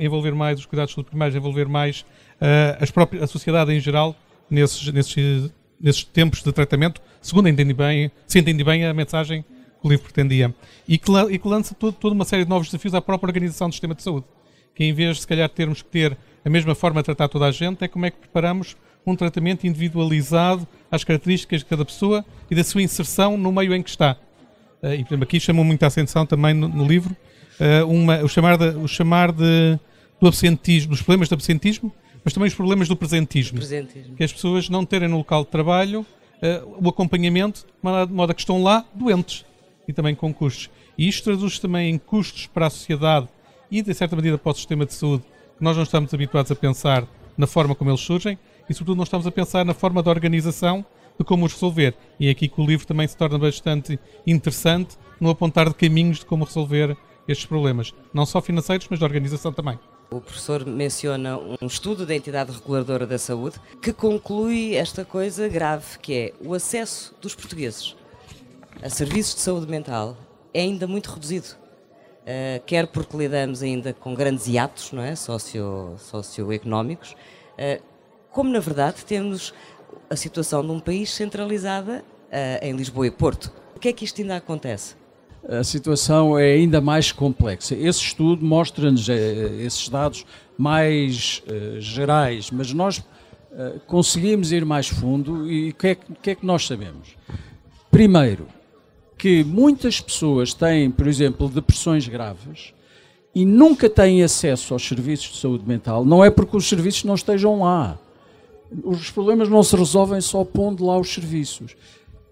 envolver 0.00 0.34
mais 0.34 0.58
os 0.58 0.66
cuidados 0.66 0.90
de 0.90 0.94
saúde 0.94 1.08
primários, 1.08 1.34
envolver 1.34 1.66
mais 1.66 2.00
uh, 2.40 2.76
as 2.80 2.90
próprias, 2.90 3.24
a 3.24 3.26
sociedade 3.26 3.72
em 3.72 3.80
geral 3.80 4.14
nesses, 4.50 4.92
nesses, 4.92 5.52
nesses 5.80 6.04
tempos 6.04 6.42
de 6.42 6.52
tratamento, 6.52 7.00
segundo 7.22 7.48
entendi 7.48 7.72
bem, 7.72 8.10
se 8.26 8.38
entendi 8.38 8.62
bem 8.62 8.84
a 8.84 8.92
mensagem 8.92 9.42
que 9.42 9.86
o 9.86 9.88
livro 9.88 10.04
pretendia. 10.04 10.54
E 10.86 10.98
que, 10.98 11.10
e 11.30 11.38
que 11.38 11.48
lança 11.48 11.74
todo, 11.74 11.94
toda 11.94 12.14
uma 12.14 12.24
série 12.24 12.44
de 12.44 12.50
novos 12.50 12.68
desafios 12.68 12.94
à 12.94 13.00
própria 13.00 13.28
organização 13.28 13.68
do 13.68 13.72
sistema 13.72 13.94
de 13.94 14.02
saúde. 14.02 14.26
Que 14.74 14.84
em 14.84 14.92
vez 14.92 15.16
de, 15.16 15.22
se 15.22 15.26
calhar, 15.26 15.48
termos 15.48 15.82
que 15.82 15.88
ter 15.88 16.16
a 16.44 16.50
mesma 16.50 16.74
forma 16.74 17.00
de 17.00 17.06
tratar 17.06 17.28
toda 17.28 17.46
a 17.46 17.50
gente, 17.50 17.82
é 17.84 17.88
como 17.88 18.06
é 18.06 18.10
que 18.10 18.18
preparamos 18.18 18.76
um 19.06 19.14
tratamento 19.14 19.66
individualizado 19.66 20.66
às 20.90 21.04
características 21.04 21.60
de 21.60 21.66
cada 21.66 21.84
pessoa 21.84 22.24
e 22.50 22.54
da 22.54 22.64
sua 22.64 22.82
inserção 22.82 23.36
no 23.36 23.52
meio 23.52 23.74
em 23.74 23.82
que 23.82 23.90
está. 23.90 24.16
Uh, 24.82 24.94
e, 24.94 25.04
por 25.04 25.10
exemplo, 25.10 25.24
aqui 25.24 25.40
chamou 25.40 25.64
muita 25.64 25.86
atenção 25.86 26.26
também 26.26 26.54
no, 26.54 26.68
no 26.68 26.86
livro 26.86 27.16
uh, 27.60 27.86
uma, 27.88 28.22
o 28.22 28.28
chamar, 28.28 28.56
de, 28.56 28.68
o 28.76 28.88
chamar 28.88 29.32
de, 29.32 29.78
do 30.20 30.28
absentismo, 30.28 30.90
dos 30.90 31.02
problemas 31.02 31.28
do 31.28 31.34
absentismo, 31.34 31.92
mas 32.24 32.32
também 32.32 32.48
os 32.48 32.54
problemas 32.54 32.88
do 32.88 32.96
presentismo. 32.96 33.58
presentismo. 33.58 34.16
Que 34.16 34.24
as 34.24 34.32
pessoas 34.32 34.68
não 34.68 34.84
terem 34.84 35.08
no 35.08 35.18
local 35.18 35.44
de 35.44 35.50
trabalho 35.50 36.00
uh, 36.00 36.78
o 36.82 36.88
acompanhamento, 36.88 37.66
de 38.06 38.12
modo 38.12 38.30
a 38.30 38.34
que 38.34 38.40
estão 38.40 38.62
lá 38.62 38.84
doentes 38.94 39.44
e 39.86 39.92
também 39.92 40.14
com 40.14 40.32
custos. 40.32 40.70
E 40.96 41.08
isto 41.08 41.24
traduz 41.24 41.58
também 41.58 41.92
em 41.92 41.98
custos 41.98 42.46
para 42.46 42.66
a 42.66 42.70
sociedade 42.70 43.28
e, 43.70 43.82
de 43.82 43.94
certa 43.94 44.16
medida, 44.16 44.38
para 44.38 44.52
o 44.52 44.54
sistema 44.54 44.86
de 44.86 44.94
saúde, 44.94 45.24
que 45.56 45.62
nós 45.62 45.76
não 45.76 45.82
estamos 45.82 46.12
habituados 46.12 46.50
a 46.50 46.54
pensar 46.54 47.06
na 47.36 47.46
forma 47.46 47.74
como 47.74 47.90
eles 47.90 48.00
surgem 48.00 48.38
e, 48.68 48.74
sobretudo, 48.74 48.96
não 48.96 49.04
estamos 49.04 49.26
a 49.26 49.30
pensar 49.30 49.64
na 49.64 49.74
forma 49.74 50.02
de 50.02 50.08
organização 50.08 50.84
de 51.18 51.24
como 51.24 51.46
os 51.46 51.52
resolver. 51.52 51.94
E 52.18 52.28
é 52.28 52.30
aqui 52.30 52.48
que 52.48 52.60
o 52.60 52.66
livro 52.66 52.86
também 52.86 53.06
se 53.06 53.16
torna 53.16 53.38
bastante 53.38 53.98
interessante 54.26 54.96
no 55.20 55.30
apontar 55.30 55.68
de 55.68 55.74
caminhos 55.74 56.18
de 56.18 56.26
como 56.26 56.44
resolver 56.44 56.96
estes 57.26 57.46
problemas, 57.46 57.94
não 58.12 58.26
só 58.26 58.40
financeiros, 58.40 58.86
mas 58.90 58.98
de 58.98 59.04
organização 59.04 59.52
também. 59.52 59.78
O 60.10 60.20
professor 60.20 60.66
menciona 60.66 61.38
um 61.38 61.66
estudo 61.66 62.04
da 62.04 62.14
entidade 62.14 62.52
reguladora 62.52 63.06
da 63.06 63.18
saúde 63.18 63.56
que 63.80 63.92
conclui 63.92 64.74
esta 64.74 65.04
coisa 65.04 65.48
grave, 65.48 65.98
que 66.00 66.14
é 66.14 66.34
o 66.44 66.52
acesso 66.52 67.14
dos 67.20 67.34
portugueses 67.34 67.96
a 68.82 68.90
serviços 68.90 69.34
de 69.36 69.40
saúde 69.40 69.66
mental 69.66 70.16
é 70.52 70.60
ainda 70.60 70.86
muito 70.86 71.10
reduzido. 71.10 71.46
Uh, 72.24 72.58
quer 72.64 72.86
porque 72.86 73.14
lidamos 73.18 73.62
ainda 73.62 73.92
com 73.92 74.14
grandes 74.14 74.46
hiatos 74.46 74.92
não 74.92 75.02
é? 75.02 75.14
Socio, 75.14 75.94
socioeconómicos, 75.98 77.12
uh, 77.12 77.82
como 78.30 78.50
na 78.50 78.60
verdade 78.60 79.04
temos 79.04 79.52
a 80.08 80.16
situação 80.16 80.62
de 80.62 80.70
um 80.70 80.80
país 80.80 81.12
centralizada 81.12 82.02
uh, 82.28 82.64
em 82.64 82.72
Lisboa 82.72 83.06
e 83.06 83.10
Porto. 83.10 83.52
O 83.76 83.78
que 83.78 83.88
é 83.88 83.92
que 83.92 84.06
isto 84.06 84.22
ainda 84.22 84.36
acontece? 84.36 84.96
A 85.46 85.62
situação 85.62 86.38
é 86.38 86.54
ainda 86.54 86.80
mais 86.80 87.12
complexa. 87.12 87.74
Esse 87.74 88.00
estudo 88.00 88.42
mostra-nos 88.42 89.06
esses 89.06 89.90
dados 89.90 90.24
mais 90.56 91.42
gerais, 91.80 92.50
mas 92.50 92.72
nós 92.72 93.04
conseguimos 93.86 94.52
ir 94.52 94.64
mais 94.64 94.88
fundo 94.88 95.46
e 95.50 95.68
o 95.68 95.74
que, 95.74 95.88
é, 95.88 95.94
que 95.94 96.30
é 96.30 96.34
que 96.34 96.46
nós 96.46 96.66
sabemos? 96.66 97.14
Primeiro, 97.90 98.46
que 99.24 99.42
muitas 99.42 100.02
pessoas 100.02 100.52
têm, 100.52 100.90
por 100.90 101.08
exemplo, 101.08 101.48
depressões 101.48 102.06
graves 102.06 102.74
e 103.34 103.46
nunca 103.46 103.88
têm 103.88 104.22
acesso 104.22 104.74
aos 104.74 104.86
serviços 104.86 105.32
de 105.32 105.38
saúde 105.38 105.66
mental, 105.66 106.04
não 106.04 106.22
é 106.22 106.28
porque 106.28 106.54
os 106.54 106.68
serviços 106.68 107.04
não 107.04 107.14
estejam 107.14 107.60
lá. 107.60 107.98
Os 108.82 109.10
problemas 109.10 109.48
não 109.48 109.62
se 109.62 109.74
resolvem 109.74 110.20
só 110.20 110.44
pondo 110.44 110.84
lá 110.84 110.98
os 110.98 111.08
serviços. 111.08 111.74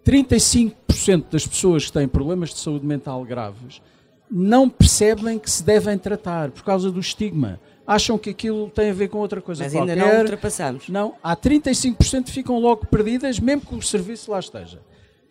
35% 0.04 0.75
das 1.30 1.46
pessoas 1.46 1.87
que 1.87 1.92
têm 1.92 2.06
problemas 2.06 2.50
de 2.50 2.58
saúde 2.58 2.84
mental 2.84 3.25
graves 3.25 3.80
não 4.30 4.68
percebem 4.68 5.38
que 5.38 5.50
se 5.50 5.64
devem 5.64 5.96
tratar 5.96 6.50
por 6.50 6.62
causa 6.62 6.90
do 6.90 7.00
estigma. 7.00 7.58
Acham 7.87 8.18
que 8.18 8.28
aquilo 8.28 8.68
tem 8.68 8.90
a 8.90 8.92
ver 8.92 9.08
com 9.08 9.16
outra 9.16 9.40
coisa 9.40 9.64
Mas 9.64 9.72
qualquer. 9.72 9.92
ainda 9.92 10.12
não 10.12 10.20
ultrapassamos. 10.20 10.90
Não, 10.90 11.14
há 11.22 11.34
35% 11.34 12.25
que 12.25 12.32
ficam 12.32 12.58
logo 12.58 12.84
perdidas, 12.84 13.40
mesmo 13.40 13.62
que 13.62 13.75
o 13.75 13.80
serviço 13.80 14.30
lá 14.30 14.40
esteja. 14.40 14.78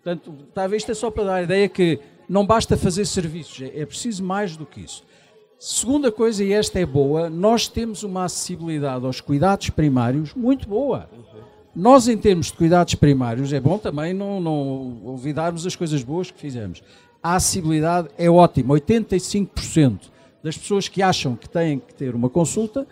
Portanto, 0.04 0.34
ver, 0.68 0.78
isto 0.78 0.92
é 0.92 0.96
só 0.96 1.12
para 1.12 1.24
dar 1.26 1.36
a 1.36 1.44
ideia 1.44 1.70
que 1.70 2.00
não 2.28 2.46
basta 2.46 2.76
fazer 2.76 3.06
serviços, 3.06 3.62
é 3.62 3.86
preciso 3.86 4.24
mais 4.24 4.58
do 4.58 4.66
que 4.66 4.82
isso. 4.82 5.04
Segunda 5.60 6.12
coisa, 6.12 6.44
e 6.44 6.52
esta 6.54 6.80
é 6.80 6.86
boa, 6.86 7.30
nós 7.30 7.68
temos 7.68 8.02
uma 8.02 8.24
acessibilidade 8.26 9.06
aos 9.06 9.22
cuidados 9.22 9.70
primários 9.70 10.34
muito 10.34 10.68
boa. 10.68 11.08
Nós, 11.76 12.08
em 12.08 12.18
termos 12.18 12.48
de 12.48 12.54
cuidados 12.54 12.96
primários, 12.96 13.54
é 13.54 13.60
bom 13.60 13.78
também 13.78 14.12
não, 14.12 14.42
não 14.42 15.06
olvidarmos 15.06 15.68
as 15.68 15.76
coisas 15.76 16.02
boas 16.02 16.32
que 16.32 16.40
fizemos. 16.40 16.82
A 17.22 17.36
acessibilidade 17.36 18.10
é 18.18 18.28
ótima, 18.28 18.74
85% 18.74 20.00
das 20.44 20.58
pessoas 20.58 20.88
que 20.88 21.04
acham 21.04 21.36
que 21.36 21.48
têm 21.48 21.78
que 21.78 21.94
ter 21.94 22.16
uma 22.16 22.30
consulta, 22.30 22.88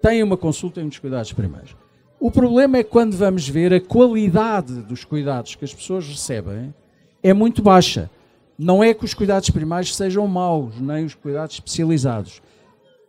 têm 0.00 0.22
uma 0.22 0.38
consulta 0.38 0.80
em 0.80 0.88
dos 0.88 0.98
cuidados 0.98 1.32
primários. 1.34 1.81
O 2.24 2.30
problema 2.30 2.78
é 2.78 2.84
quando 2.84 3.16
vamos 3.16 3.48
ver 3.48 3.74
a 3.74 3.80
qualidade 3.80 4.74
dos 4.74 5.04
cuidados 5.04 5.56
que 5.56 5.64
as 5.64 5.74
pessoas 5.74 6.06
recebem 6.06 6.72
é 7.20 7.32
muito 7.32 7.60
baixa. 7.60 8.08
Não 8.56 8.80
é 8.80 8.94
que 8.94 9.04
os 9.04 9.12
cuidados 9.12 9.50
primários 9.50 9.96
sejam 9.96 10.24
maus, 10.28 10.78
nem 10.80 11.04
os 11.04 11.16
cuidados 11.16 11.56
especializados. 11.56 12.40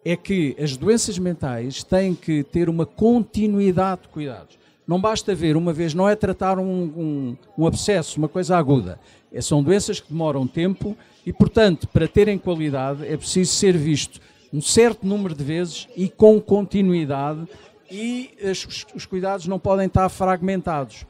É 0.03 0.15
que 0.15 0.55
as 0.59 0.75
doenças 0.75 1.19
mentais 1.19 1.83
têm 1.83 2.15
que 2.15 2.41
ter 2.41 2.67
uma 2.67 2.87
continuidade 2.87 4.01
de 4.01 4.07
cuidados. 4.07 4.57
Não 4.87 4.99
basta 4.99 5.35
ver 5.35 5.55
uma 5.55 5.71
vez, 5.71 5.93
não 5.93 6.09
é 6.09 6.15
tratar 6.15 6.57
um, 6.57 6.65
um, 6.65 7.37
um 7.55 7.67
abscesso, 7.67 8.17
uma 8.17 8.27
coisa 8.27 8.57
aguda. 8.57 8.99
É, 9.31 9.41
são 9.41 9.61
doenças 9.61 9.99
que 9.99 10.11
demoram 10.11 10.47
tempo 10.47 10.97
e, 11.23 11.31
portanto, 11.31 11.87
para 11.87 12.07
terem 12.07 12.39
qualidade 12.39 13.05
é 13.05 13.15
preciso 13.15 13.53
ser 13.53 13.77
visto 13.77 14.19
um 14.51 14.59
certo 14.59 15.05
número 15.05 15.35
de 15.35 15.43
vezes 15.43 15.87
e 15.95 16.09
com 16.09 16.41
continuidade 16.41 17.47
e 17.93 18.33
os, 18.49 18.87
os 18.95 19.05
cuidados 19.05 19.45
não 19.45 19.59
podem 19.59 19.85
estar 19.85 20.09
fragmentados. 20.09 21.05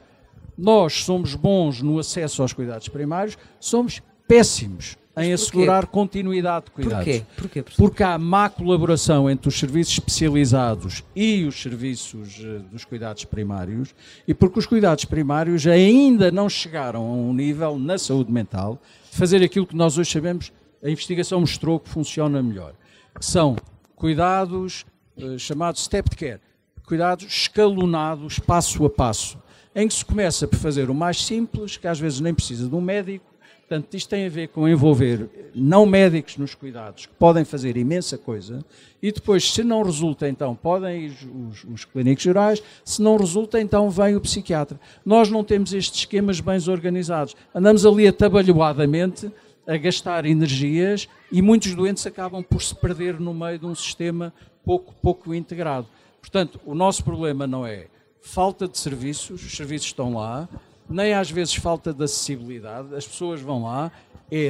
Nós 0.58 1.06
somos 1.06 1.34
bons 1.34 1.82
no 1.82 1.98
acesso 1.98 2.42
aos 2.42 2.52
cuidados 2.52 2.90
primários, 2.90 3.38
somos 3.58 4.02
péssimos 4.28 4.98
em 5.16 5.32
assegurar 5.32 5.88
continuidade 5.88 6.66
de 6.66 6.72
cuidados. 6.72 7.06
Porquê? 7.06 7.24
Porquê, 7.38 7.64
Porque 7.78 8.04
há 8.04 8.18
má 8.18 8.50
colaboração 8.50 9.30
entre 9.30 9.48
os 9.48 9.58
serviços 9.58 9.94
especializados 9.94 11.04
e 11.16 11.46
os 11.46 11.62
serviços 11.62 12.42
eh, 12.44 12.60
dos 12.72 12.84
cuidados 12.84 13.24
primários 13.24 13.96
e 14.28 14.34
porque 14.34 14.60
os 14.60 14.66
cuidados 14.66 15.06
primários 15.06 15.66
ainda 15.68 16.32
não 16.32 16.50
chegaram 16.50 17.02
a 17.02 17.14
um 17.14 17.34
nível 17.34 17.78
na 17.78 17.98
saúde 17.98 18.32
mental 18.32 18.82
de 19.10 19.18
fazer 19.18 19.42
aquilo 19.44 19.68
que 19.68 19.76
nós 19.76 19.98
hoje 19.98 20.12
sabemos, 20.12 20.52
a 20.84 20.90
investigação 20.90 21.40
mostrou 21.40 21.80
que 21.80 21.90
funciona 21.90 22.42
melhor, 22.42 22.74
que 23.18 23.26
são 23.26 23.56
cuidados 23.96 24.84
eh, 25.16 25.38
chamados 25.38 25.84
step 25.84 26.10
care, 26.16 26.42
cuidados 26.86 27.26
escalonados 27.26 28.40
passo 28.40 28.86
a 28.86 28.90
passo, 28.90 29.38
em 29.76 29.88
que 29.88 29.94
se 29.94 30.06
começa 30.06 30.48
por 30.48 30.58
fazer 30.58 30.90
o 30.90 30.94
mais 30.94 31.24
simples, 31.24 31.78
que 31.78 31.88
às 31.88 32.00
vezes 32.00 32.20
nem 32.20 32.34
precisa 32.34 32.68
de 32.68 32.76
um 32.76 32.82
médico, 32.82 33.34
Portanto, 33.68 33.94
isto 33.96 34.10
tem 34.10 34.26
a 34.26 34.30
ver 34.30 34.50
com 34.50 34.68
envolver 34.68 35.50
não 35.56 35.86
médicos 35.86 36.38
nos 36.38 36.54
cuidados, 36.54 37.08
que 37.08 37.14
podem 37.16 37.44
fazer 37.44 37.76
imensa 37.76 38.18
coisa, 38.18 38.64
e 39.02 39.12
depois, 39.12 39.52
se 39.52 39.64
não 39.64 39.82
resulta, 39.82 40.30
então 40.30 40.54
podem 40.54 41.06
ir 41.06 41.18
os, 41.50 41.64
os 41.64 41.86
clínicos 41.86 42.24
gerais, 42.24 42.62
se 42.86 43.02
não 43.02 43.18
resulta, 43.18 43.60
então 43.60 43.90
vem 43.90 44.16
o 44.16 44.22
psiquiatra. 44.22 44.80
Nós 45.04 45.30
não 45.32 45.44
temos 45.44 45.74
estes 45.74 46.02
esquemas 46.02 46.40
bem 46.40 46.60
organizados. 46.68 47.36
Andamos 47.56 47.84
ali 47.84 48.08
atabalhoadamente 48.08 49.32
a 49.66 49.76
gastar 49.78 50.26
energias 50.26 51.08
e 51.32 51.42
muitos 51.42 51.74
doentes 51.74 52.06
acabam 52.06 52.44
por 52.44 52.62
se 52.62 52.76
perder 52.76 53.20
no 53.20 53.34
meio 53.34 53.58
de 53.58 53.66
um 53.66 53.74
sistema 53.74 54.32
pouco, 54.64 54.94
pouco 55.02 55.34
integrado. 55.34 55.88
Portanto, 56.24 56.58
o 56.66 56.74
nosso 56.74 57.04
problema 57.04 57.46
não 57.46 57.68
é 57.68 57.88
falta 58.22 58.66
de 58.66 58.78
serviços, 58.78 59.44
os 59.44 59.58
serviços 59.58 59.88
estão 59.88 60.14
lá, 60.14 60.48
nem 60.90 61.14
às 61.14 61.30
vezes 61.30 61.54
falta 61.56 61.94
de 61.94 62.02
acessibilidade, 62.02 62.96
as 62.96 63.06
pessoas 63.06 63.42
vão 63.42 63.64
lá, 63.64 63.92
é 64.32 64.50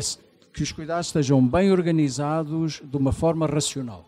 que 0.54 0.62
os 0.62 0.72
cuidados 0.72 1.08
estejam 1.08 1.44
bem 1.44 1.72
organizados 1.72 2.80
de 2.84 2.96
uma 2.96 3.12
forma 3.12 3.48
racional. 3.48 4.06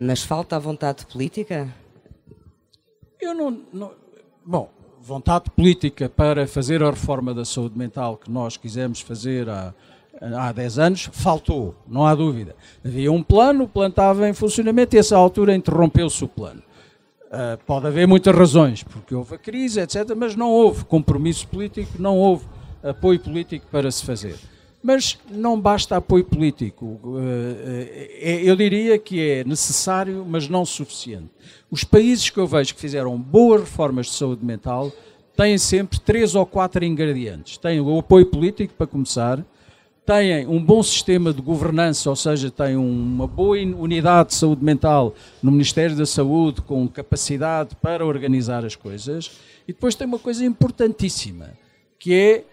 Mas 0.00 0.22
falta 0.22 0.56
a 0.56 0.58
vontade 0.58 1.04
política? 1.04 1.72
Eu 3.20 3.34
não, 3.34 3.62
não, 3.70 3.92
Bom, 4.42 4.70
vontade 5.02 5.50
política 5.50 6.08
para 6.08 6.46
fazer 6.46 6.82
a 6.82 6.90
reforma 6.90 7.34
da 7.34 7.44
saúde 7.44 7.76
mental 7.76 8.16
que 8.16 8.30
nós 8.30 8.56
quisemos 8.56 9.02
fazer 9.02 9.50
há, 9.50 9.74
há 10.22 10.52
10 10.52 10.78
anos, 10.78 11.10
faltou, 11.12 11.74
não 11.88 12.06
há 12.06 12.14
dúvida. 12.14 12.54
Havia 12.84 13.10
um 13.10 13.22
plano, 13.22 13.64
o 13.64 13.68
plano 13.68 13.90
estava 13.90 14.28
em 14.28 14.32
funcionamento 14.32 14.94
e, 14.94 14.98
essa 14.98 15.16
altura, 15.16 15.54
interrompeu-se 15.54 16.24
o 16.24 16.28
plano. 16.28 16.62
Uh, 17.26 17.58
pode 17.66 17.86
haver 17.86 18.06
muitas 18.06 18.34
razões, 18.36 18.82
porque 18.82 19.14
houve 19.14 19.34
a 19.34 19.38
crise, 19.38 19.80
etc., 19.80 20.14
mas 20.14 20.36
não 20.36 20.50
houve 20.50 20.84
compromisso 20.84 21.48
político, 21.48 21.90
não 21.98 22.18
houve 22.18 22.44
apoio 22.82 23.18
político 23.18 23.66
para 23.70 23.90
se 23.90 24.04
fazer. 24.04 24.36
Mas 24.82 25.18
não 25.30 25.58
basta 25.58 25.96
apoio 25.96 26.24
político. 26.24 27.00
Uh, 27.02 27.18
eu 28.20 28.54
diria 28.54 28.98
que 28.98 29.20
é 29.20 29.44
necessário, 29.44 30.26
mas 30.28 30.48
não 30.48 30.64
suficiente. 30.64 31.30
Os 31.70 31.84
países 31.84 32.28
que 32.28 32.38
eu 32.38 32.46
vejo 32.46 32.74
que 32.74 32.80
fizeram 32.80 33.16
boas 33.18 33.62
reformas 33.62 34.06
de 34.06 34.12
saúde 34.12 34.44
mental 34.44 34.92
têm 35.36 35.56
sempre 35.56 35.98
três 36.00 36.34
ou 36.34 36.44
quatro 36.44 36.84
ingredientes. 36.84 37.56
Têm 37.56 37.80
o 37.80 37.98
apoio 37.98 38.26
político, 38.26 38.74
para 38.74 38.86
começar, 38.86 39.42
têm 40.04 40.46
um 40.46 40.62
bom 40.62 40.82
sistema 40.82 41.32
de 41.32 41.40
governança, 41.40 42.10
ou 42.10 42.16
seja, 42.16 42.50
têm 42.50 42.76
uma 42.76 43.26
boa 43.26 43.56
unidade 43.56 44.30
de 44.30 44.34
saúde 44.34 44.64
mental 44.64 45.14
no 45.42 45.50
Ministério 45.50 45.96
da 45.96 46.06
Saúde, 46.06 46.60
com 46.62 46.88
capacidade 46.88 47.76
para 47.76 48.04
organizar 48.04 48.64
as 48.64 48.74
coisas, 48.74 49.30
e 49.66 49.72
depois 49.72 49.94
tem 49.94 50.06
uma 50.06 50.18
coisa 50.18 50.44
importantíssima, 50.44 51.50
que 51.98 52.14
é 52.14 52.44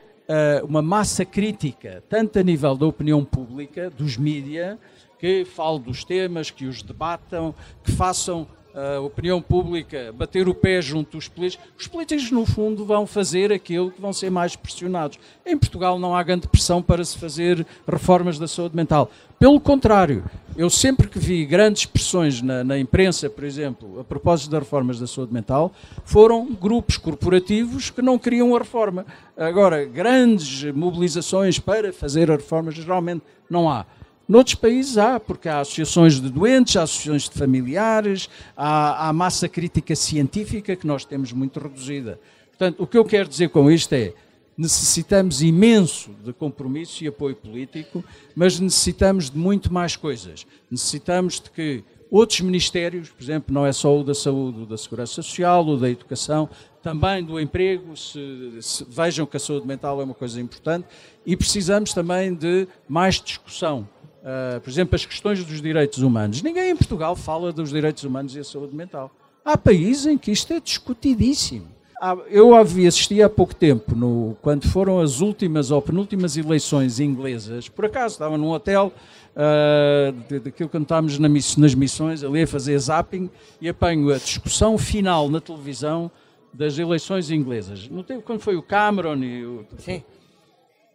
uh, 0.62 0.66
uma 0.66 0.82
massa 0.82 1.26
crítica, 1.26 2.04
tanto 2.08 2.38
a 2.38 2.44
nível 2.44 2.76
da 2.76 2.86
opinião 2.86 3.26
pública, 3.26 3.90
dos 3.90 4.16
mídias, 4.16 4.78
que 5.18 5.44
falem 5.44 5.82
dos 5.82 6.04
temas, 6.04 6.50
que 6.50 6.66
os 6.66 6.82
debatam, 6.82 7.54
que 7.84 7.92
façam 7.92 8.48
a 8.96 9.02
opinião 9.02 9.42
pública 9.42 10.14
bater 10.16 10.48
o 10.48 10.54
pé 10.54 10.82
junto 10.82 11.18
dos 11.18 11.28
políticos, 11.28 11.68
os 11.78 11.88
políticos, 11.88 12.32
no 12.32 12.46
fundo, 12.46 12.86
vão 12.86 13.06
fazer 13.06 13.52
aquilo 13.52 13.92
que 13.92 14.00
vão 14.00 14.14
ser 14.14 14.30
mais 14.30 14.56
pressionados. 14.56 15.20
Em 15.46 15.58
Portugal 15.58 16.00
não 16.00 16.16
há 16.16 16.24
grande 16.24 16.48
pressão 16.48 16.82
para 16.82 17.04
se 17.04 17.18
fazer 17.18 17.66
reformas 17.88 18.40
da 18.40 18.48
saúde 18.48 18.76
mental. 18.76 19.12
Pelo 19.38 19.60
contrário, 19.60 20.24
eu 20.56 20.70
sempre 20.70 21.08
que 21.08 21.20
vi 21.20 21.46
grandes 21.46 21.86
pressões 21.86 22.42
na, 22.42 22.64
na 22.64 22.78
imprensa, 22.78 23.30
por 23.30 23.44
exemplo, 23.44 24.00
a 24.00 24.04
propósito 24.04 24.52
das 24.52 24.60
reformas 24.62 25.00
da 25.00 25.08
saúde 25.08 25.34
mental, 25.34 25.72
foram 26.04 26.46
grupos 26.54 26.98
corporativos 26.98 27.90
que 27.90 28.02
não 28.02 28.20
queriam 28.20 28.56
a 28.56 28.60
reforma. 28.60 29.06
Agora, 29.38 29.86
grandes 29.86 30.64
mobilizações 30.74 31.60
para 31.60 31.94
fazer 31.94 32.30
a 32.30 32.36
reforma, 32.36 32.72
geralmente 32.72 33.24
não 33.50 33.70
há. 33.70 33.86
Noutros 34.30 34.54
países 34.54 34.96
há, 34.96 35.20
porque 35.20 35.50
há 35.50 35.60
associações 35.60 36.22
de 36.22 36.30
doentes, 36.30 36.78
há 36.78 36.84
associações 36.84 37.28
de 37.28 37.32
familiares, 37.32 38.30
há, 38.56 39.10
há 39.10 39.12
massa 39.12 39.50
crítica 39.50 39.96
científica 39.96 40.76
que 40.76 40.86
nós 40.86 41.04
temos 41.04 41.34
muito 41.34 41.60
reduzida. 41.60 42.20
Portanto, 42.50 42.84
o 42.84 42.86
que 42.86 42.96
eu 42.96 43.04
quero 43.04 43.28
dizer 43.28 43.50
com 43.50 43.72
isto 43.72 43.92
é 43.94 44.14
necessitamos 44.56 45.42
imenso 45.42 46.12
de 46.24 46.32
compromisso 46.32 47.04
e 47.04 47.08
apoio 47.08 47.36
político, 47.36 48.06
mas 48.36 48.60
necessitamos 48.60 49.32
de 49.32 49.38
muito 49.40 49.74
mais 49.74 49.96
coisas. 49.96 50.46
Necessitamos 50.70 51.40
de 51.40 51.50
que 51.50 51.84
outros 52.12 52.40
ministérios, 52.42 53.10
por 53.10 53.24
exemplo, 53.24 53.52
não 53.52 53.66
é 53.66 53.72
só 53.72 54.00
o 54.00 54.04
da 54.04 54.14
saúde, 54.14 54.62
o 54.62 54.66
da 54.68 54.78
segurança 54.78 55.24
social, 55.24 55.66
o 55.68 55.76
da 55.76 55.90
educação, 55.90 56.48
também 56.84 57.24
do 57.24 57.40
emprego, 57.40 57.98
se, 57.98 58.52
se, 58.62 58.86
vejam 58.88 59.26
que 59.26 59.38
a 59.38 59.40
saúde 59.40 59.66
mental 59.66 60.00
é 60.00 60.04
uma 60.04 60.14
coisa 60.14 60.40
importante 60.40 60.86
e 61.26 61.36
precisamos 61.36 61.94
também 61.94 62.36
de 62.36 62.68
mais 62.88 63.20
discussão 63.20 63.88
uh, 64.24 64.60
por 64.62 64.70
exemplo, 64.70 64.96
as 64.96 65.06
questões 65.06 65.44
dos 65.44 65.62
direitos 65.62 66.00
humanos. 66.00 66.42
Ninguém 66.42 66.72
em 66.72 66.76
Portugal 66.76 67.16
fala 67.16 67.52
dos 67.52 67.70
direitos 67.70 68.04
humanos 68.04 68.36
e 68.36 68.40
a 68.40 68.44
saúde 68.44 68.76
mental. 68.76 69.12
Há 69.44 69.58
países 69.58 70.06
em 70.06 70.18
que 70.18 70.32
isto 70.32 70.54
é 70.54 70.60
discutidíssimo. 70.60 71.68
Eu 72.30 72.56
havia 72.56 72.88
assisti 72.88 73.22
há 73.22 73.28
pouco 73.28 73.54
tempo, 73.54 73.94
no, 73.94 74.38
quando 74.42 74.66
foram 74.70 75.02
as 75.02 75.20
últimas 75.20 75.70
ou 75.70 75.82
penúltimas 75.82 76.38
eleições 76.38 76.98
inglesas, 77.02 77.68
por 77.68 77.86
acaso 77.86 78.14
estava 78.14 78.38
num 78.38 78.52
hotel, 78.52 78.94
uh, 79.36 80.40
daquilo 80.40 80.70
que 80.70 80.78
estávamos 80.78 81.20
na 81.20 81.28
nas 81.28 81.76
missões, 81.76 82.24
ali 82.24 82.44
a 82.44 82.48
fazer 82.48 82.80
zapping, 82.80 83.30
e 83.60 83.68
apanho 83.68 84.14
a 84.14 84.18
discussão 84.18 84.78
final 84.78 85.28
na 85.28 85.42
televisão 85.42 86.10
das 86.54 86.80
eleições 86.80 87.32
inglesas. 87.32 87.90
No 87.90 88.02
tempo, 88.02 88.22
quando 88.22 88.40
foi 88.40 88.56
o 88.56 88.62
Cameron 88.62 89.18
e 89.18 89.46
o... 89.46 89.66
Sim 89.78 90.02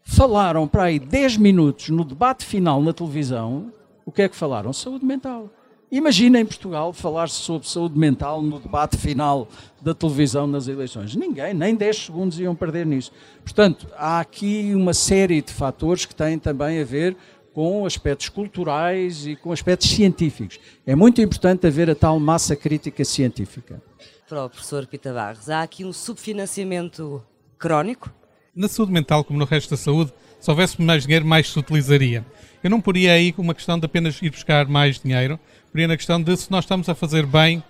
falaram 0.05 0.69
para 0.69 0.85
aí 0.85 0.99
10 0.99 1.39
minutos 1.39 1.89
no 1.89 2.05
debate 2.05 2.45
final 2.45 2.81
na 2.83 2.93
televisão, 2.93 3.73
o 4.05 4.13
que 4.13 4.23
é 4.23 4.29
que 4.29 4.37
falaram? 4.37 4.73
Saúde 4.73 5.05
mental. 5.05 5.51
Imagina 5.91 6.41
em 6.41 6.45
Portugal 6.45 6.93
falar-se 6.93 7.37
sobre 7.37 7.69
saúde 7.69 7.99
mental 7.99 8.43
no 8.43 8.59
debate 8.59 8.97
final 8.97 9.49
da 9.81 9.95
televisão 9.95 10.47
nas 10.47 10.67
eleições. 10.67 11.15
Ninguém, 11.15 11.55
nem 11.55 11.75
10 11.75 11.97
segundos 11.97 12.39
iam 12.39 12.55
perder 12.55 12.85
nisso. 12.85 13.13
Portanto, 13.43 13.87
há 13.97 14.21
aqui 14.21 14.73
uma 14.75 14.93
série 14.93 15.41
de 15.41 15.53
fatores 15.53 16.05
que 16.05 16.15
têm 16.15 16.39
também 16.39 16.81
a 16.81 16.85
ver 16.85 17.17
com 17.53 17.87
aspectos 17.87 18.29
culturais 18.29 19.27
e 19.27 19.37
com 19.37 19.53
aspectos 19.53 19.89
científicos. 19.89 20.59
É 20.85 20.97
muito 20.97 21.23
importante 21.23 21.67
haver 21.67 21.89
a 21.89 21.95
tal 21.95 22.19
massa 22.19 22.57
crítica 22.57 23.05
científica. 23.05 23.81
Para 24.29 24.47
o 24.47 24.51
professor 24.51 24.87
Pita 24.87 25.13
Barros, 25.13 25.49
há 25.49 25.63
aqui 25.63 25.85
um 25.85 25.93
subfinanciamento 25.93 27.23
crónico? 27.57 28.11
Na 28.57 28.69
saúde 28.69 28.93
mental, 28.93 29.25
como 29.25 29.37
no 29.37 29.45
resto 29.45 29.71
da 29.71 29.77
saúde, 29.77 30.13
se 30.39 30.49
houvesse 30.49 30.81
mais 30.81 31.03
dinheiro, 31.03 31.27
mais 31.27 31.51
se 31.51 31.59
utilizaria. 31.59 32.25
Eu 32.63 32.71
não 32.71 32.81
poria 32.81 33.13
aí 33.13 33.35
uma 33.37 33.53
questão 33.53 33.77
de 33.77 33.85
apenas 33.85 34.23
ir 34.23 34.31
buscar 34.31 34.69
mais 34.69 35.01
dinheiro, 35.01 35.41
poria 35.73 35.89
na 35.89 35.97
questão 35.97 36.23
de 36.23 36.37
se 36.37 36.53
nós 36.53 36.65
estamos 36.65 36.89
a 36.89 36.95
fazer 36.95 37.27
bem 37.27 37.61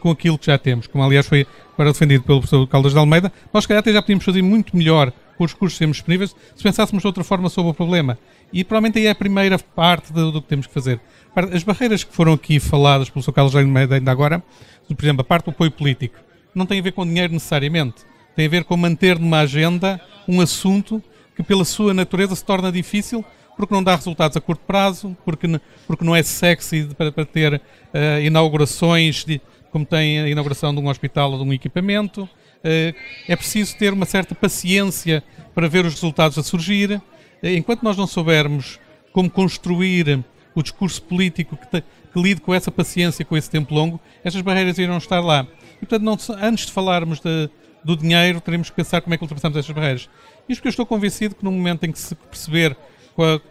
com 0.00 0.10
aquilo 0.10 0.38
que 0.38 0.46
já 0.46 0.58
temos, 0.58 0.86
como 0.86 1.02
aliás 1.02 1.26
foi 1.26 1.46
agora 1.72 1.92
defendido 1.92 2.24
pelo 2.24 2.40
professor 2.40 2.66
Caldas 2.66 2.92
de 2.92 2.98
Almeida, 2.98 3.32
nós 3.52 3.64
calhar 3.64 3.80
até 3.80 3.90
já 3.90 4.02
podíamos 4.02 4.22
fazer 4.22 4.42
muito 4.42 4.76
melhor 4.76 5.12
com 5.38 5.44
os 5.44 5.52
recursos 5.52 5.78
que 5.78 5.84
temos 5.84 5.96
disponíveis 5.96 6.36
se 6.54 6.62
pensássemos 6.62 7.00
de 7.02 7.06
outra 7.06 7.24
forma 7.24 7.48
sobre 7.48 7.70
o 7.70 7.74
problema. 7.74 8.18
E 8.52 8.62
provavelmente 8.64 8.98
aí 8.98 9.06
é 9.06 9.10
a 9.10 9.14
primeira 9.14 9.58
parte 9.58 10.12
do, 10.12 10.30
do 10.30 10.42
que 10.42 10.48
temos 10.48 10.66
que 10.66 10.74
fazer. 10.74 11.00
As 11.34 11.62
barreiras 11.62 12.04
que 12.04 12.14
foram 12.14 12.34
aqui 12.34 12.60
faladas 12.60 13.08
pelo 13.08 13.22
Sr. 13.22 13.32
Carlos 13.32 13.52
de 13.52 13.58
Almeida 13.58 13.94
ainda 13.94 14.12
agora, 14.12 14.42
por 14.86 15.02
exemplo, 15.02 15.22
a 15.22 15.24
parte 15.24 15.46
do 15.46 15.52
apoio 15.52 15.70
político, 15.70 16.16
não 16.54 16.66
tem 16.66 16.80
a 16.80 16.82
ver 16.82 16.92
com 16.92 17.06
dinheiro 17.06 17.32
necessariamente. 17.32 18.04
Tem 18.36 18.46
a 18.46 18.48
ver 18.48 18.64
com 18.64 18.76
manter 18.76 19.18
numa 19.18 19.40
agenda 19.40 20.00
um 20.28 20.40
assunto 20.40 21.02
que, 21.36 21.42
pela 21.42 21.64
sua 21.64 21.94
natureza, 21.94 22.34
se 22.34 22.44
torna 22.44 22.70
difícil 22.70 23.24
porque 23.56 23.72
não 23.72 23.82
dá 23.82 23.94
resultados 23.94 24.36
a 24.36 24.40
curto 24.40 24.62
prazo, 24.66 25.16
porque, 25.24 25.60
porque 25.86 26.04
não 26.04 26.14
é 26.14 26.22
sexy 26.22 26.88
para, 26.96 27.12
para 27.12 27.24
ter 27.24 27.54
uh, 27.54 28.20
inaugurações, 28.22 29.24
de, 29.24 29.40
como 29.70 29.84
tem 29.84 30.20
a 30.20 30.28
inauguração 30.28 30.74
de 30.74 30.80
um 30.80 30.88
hospital 30.88 31.32
ou 31.32 31.38
de 31.38 31.44
um 31.44 31.52
equipamento. 31.52 32.24
Uh, 32.24 32.94
é 33.28 33.36
preciso 33.36 33.76
ter 33.76 33.92
uma 33.92 34.06
certa 34.06 34.34
paciência 34.34 35.22
para 35.54 35.68
ver 35.68 35.84
os 35.84 35.94
resultados 35.94 36.38
a 36.38 36.42
surgir. 36.42 37.00
Uh, 37.42 37.48
enquanto 37.48 37.82
nós 37.82 37.96
não 37.96 38.06
soubermos 38.06 38.80
como 39.12 39.30
construir 39.30 40.24
o 40.54 40.62
discurso 40.62 41.02
político 41.02 41.56
que, 41.56 41.66
te, 41.68 41.84
que 42.12 42.20
lide 42.20 42.40
com 42.40 42.52
essa 42.52 42.70
paciência, 42.70 43.24
com 43.24 43.36
esse 43.36 43.50
tempo 43.50 43.74
longo, 43.74 44.00
estas 44.24 44.40
barreiras 44.40 44.78
irão 44.78 44.96
estar 44.98 45.20
lá. 45.20 45.46
E, 45.76 45.86
portanto, 45.86 46.02
não, 46.02 46.18
antes 46.40 46.66
de 46.66 46.72
falarmos 46.72 47.20
de, 47.20 47.50
do 47.84 47.96
dinheiro, 47.96 48.40
teremos 48.40 48.70
que 48.70 48.76
pensar 48.76 49.00
como 49.00 49.14
é 49.14 49.16
que 49.16 49.22
ultrapassamos 49.22 49.56
estas 49.58 49.74
barreiras. 49.74 50.08
Isto 50.48 50.60
porque 50.60 50.68
eu 50.68 50.70
estou 50.70 50.86
convencido 50.86 51.34
que 51.34 51.44
no 51.44 51.52
momento 51.52 51.84
em 51.84 51.92
que 51.92 51.98
se 51.98 52.14
perceber 52.14 52.76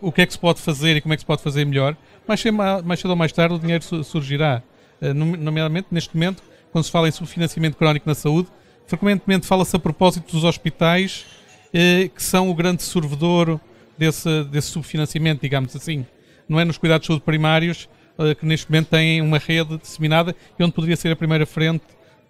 o 0.02 0.12
que 0.12 0.22
é 0.22 0.26
que 0.26 0.34
se 0.34 0.40
pode 0.40 0.60
fazer 0.60 0.98
e 0.98 1.02
como 1.02 1.14
é 1.14 1.18
que 1.18 1.22
se 1.22 1.26
pode 1.26 1.42
fazer 1.42 1.66
melhor, 1.66 1.96
mais 2.28 2.40
cedo, 2.40 2.58
mais 2.84 3.00
cedo 3.00 3.12
ou 3.12 3.16
mais 3.16 3.32
tarde 3.32 3.56
o 3.56 3.60
dinheiro 3.60 3.84
surgirá. 4.04 4.62
Eh, 5.02 5.14
nomeadamente, 5.14 5.88
neste 5.92 6.14
momento, 6.16 6.44
quando 6.72 6.84
se 6.84 6.92
fala 6.92 7.08
em 7.08 7.12
subfinanciamento 7.12 7.78
crónico 7.78 8.08
na 8.08 8.16
saúde, 8.16 8.50
frequentemente 8.88 9.46
fala-se 9.46 9.76
a 9.76 9.80
propósito 9.80 10.32
dos 10.32 10.44
hospitais, 10.44 11.26
eh, 11.74 12.10
que 12.14 12.22
são 12.22 12.50
o 12.50 12.56
grande 12.56 12.84
sorvedor 12.84 13.60
desse, 13.98 14.44
desse 14.46 14.68
subfinanciamento, 14.68 15.42
digamos 15.42 15.76
assim. 15.76 16.06
Não 16.48 16.60
é 16.60 16.66
nos 16.66 16.78
cuidados 16.78 17.04
de 17.04 17.08
saúde 17.08 17.24
primários, 17.24 17.88
eh, 18.18 18.36
que 18.36 18.46
neste 18.46 18.70
momento 18.70 18.90
têm 18.90 19.22
uma 19.22 19.38
rede 19.38 19.78
disseminada 19.78 20.36
e 20.58 20.64
onde 20.64 20.74
poderia 20.74 20.96
ser 20.96 21.12
a 21.12 21.16
primeira 21.16 21.46
frente 21.46 21.84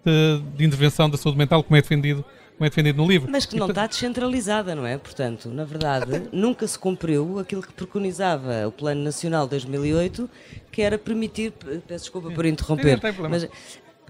de, 0.04 0.42
de 0.56 0.64
intervenção 0.64 1.08
da 1.08 1.16
saúde 1.16 1.38
mental, 1.38 1.62
como 1.62 1.76
é 1.76 1.82
defendido 1.82 2.24
como 2.56 2.66
é 2.66 2.68
defendido 2.68 2.98
no 2.98 3.08
livro. 3.08 3.28
Mas 3.30 3.44
que 3.44 3.56
não 3.56 3.68
está 3.68 3.86
descentralizada, 3.86 4.76
não 4.76 4.86
é? 4.86 4.96
Portanto, 4.96 5.48
na 5.48 5.64
verdade, 5.64 6.28
nunca 6.32 6.66
se 6.66 6.78
cumpriu 6.78 7.40
aquilo 7.40 7.60
que 7.60 7.72
preconizava 7.72 8.68
o 8.68 8.70
Plano 8.70 9.02
Nacional 9.02 9.48
2008, 9.48 10.30
que 10.70 10.80
era 10.80 10.96
permitir, 10.96 11.52
peço 11.86 12.04
desculpa 12.04 12.30
por 12.30 12.46
interromper, 12.46 13.00
mas 13.28 13.48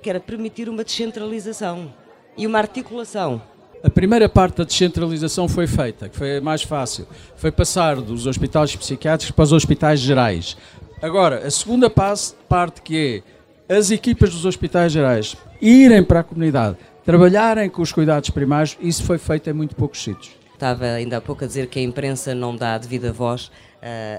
que 0.02 0.10
era 0.10 0.20
permitir 0.20 0.68
uma 0.68 0.84
descentralização 0.84 1.90
e 2.36 2.46
uma 2.46 2.58
articulação. 2.58 3.40
A 3.82 3.88
primeira 3.88 4.28
parte 4.28 4.58
da 4.58 4.64
descentralização 4.64 5.48
foi 5.48 5.66
feita, 5.66 6.08
que 6.08 6.16
foi 6.16 6.38
a 6.38 6.40
mais 6.40 6.62
fácil. 6.62 7.06
Foi 7.36 7.50
passar 7.50 7.96
dos 7.96 8.26
hospitais 8.26 8.74
psiquiátricos 8.76 9.34
para 9.34 9.42
os 9.42 9.52
hospitais 9.52 10.00
gerais. 10.00 10.56
Agora, 11.00 11.46
a 11.46 11.50
segunda 11.50 11.90
parte 11.90 12.82
que 12.82 13.22
é 13.68 13.76
as 13.76 13.90
equipas 13.90 14.30
dos 14.30 14.44
hospitais 14.44 14.92
gerais 14.92 15.36
irem 15.64 16.04
para 16.04 16.20
a 16.20 16.22
comunidade, 16.22 16.76
trabalharem 17.06 17.70
com 17.70 17.80
os 17.80 17.90
cuidados 17.90 18.28
primários, 18.28 18.76
isso 18.80 19.02
foi 19.02 19.16
feito 19.16 19.48
em 19.48 19.54
muito 19.54 19.74
poucos 19.74 20.02
sítios. 20.02 20.36
Estava 20.52 20.84
ainda 20.84 21.16
há 21.16 21.20
pouco 21.22 21.42
a 21.42 21.46
dizer 21.46 21.68
que 21.68 21.78
a 21.78 21.82
imprensa 21.82 22.34
não 22.34 22.54
dá 22.54 22.76
devida 22.76 23.10
voz 23.10 23.46
uh, 23.46 23.50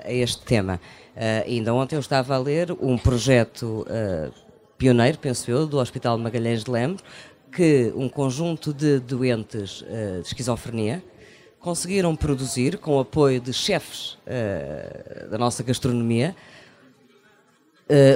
a 0.04 0.12
este 0.12 0.44
tema. 0.44 0.82
Uh, 1.16 1.48
ainda 1.48 1.72
ontem 1.72 1.96
eu 1.96 2.00
estava 2.00 2.34
a 2.34 2.40
ler 2.40 2.72
um 2.82 2.98
projeto 2.98 3.86
uh, 3.88 4.34
pioneiro, 4.76 5.20
penso 5.20 5.52
eu, 5.52 5.68
do 5.68 5.78
Hospital 5.78 6.18
Magalhães 6.18 6.64
de 6.64 6.72
Lembro, 6.72 7.04
que 7.52 7.94
um 7.96 8.10
conjunto 8.10 8.74
de 8.74 9.00
doentes 9.00 9.86
de 10.22 10.28
esquizofrenia 10.28 11.02
conseguiram 11.60 12.14
produzir, 12.14 12.78
com 12.80 12.98
o 12.98 13.00
apoio 13.00 13.40
de 13.40 13.54
chefes 13.54 14.18
da 15.32 15.38
nossa 15.38 15.64
gastronomia, 15.64 16.36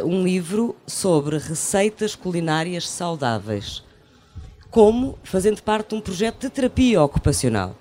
um 0.04 0.24
livro 0.24 0.76
sobre 0.88 1.38
receitas 1.38 2.16
culinárias 2.16 2.90
saudáveis 2.90 3.84
como 4.70 5.18
fazendo 5.24 5.62
parte 5.62 5.90
de 5.90 5.96
um 5.96 6.02
projeto 6.02 6.42
de 6.42 6.50
terapia 6.50 7.02
ocupacional. 7.02 7.76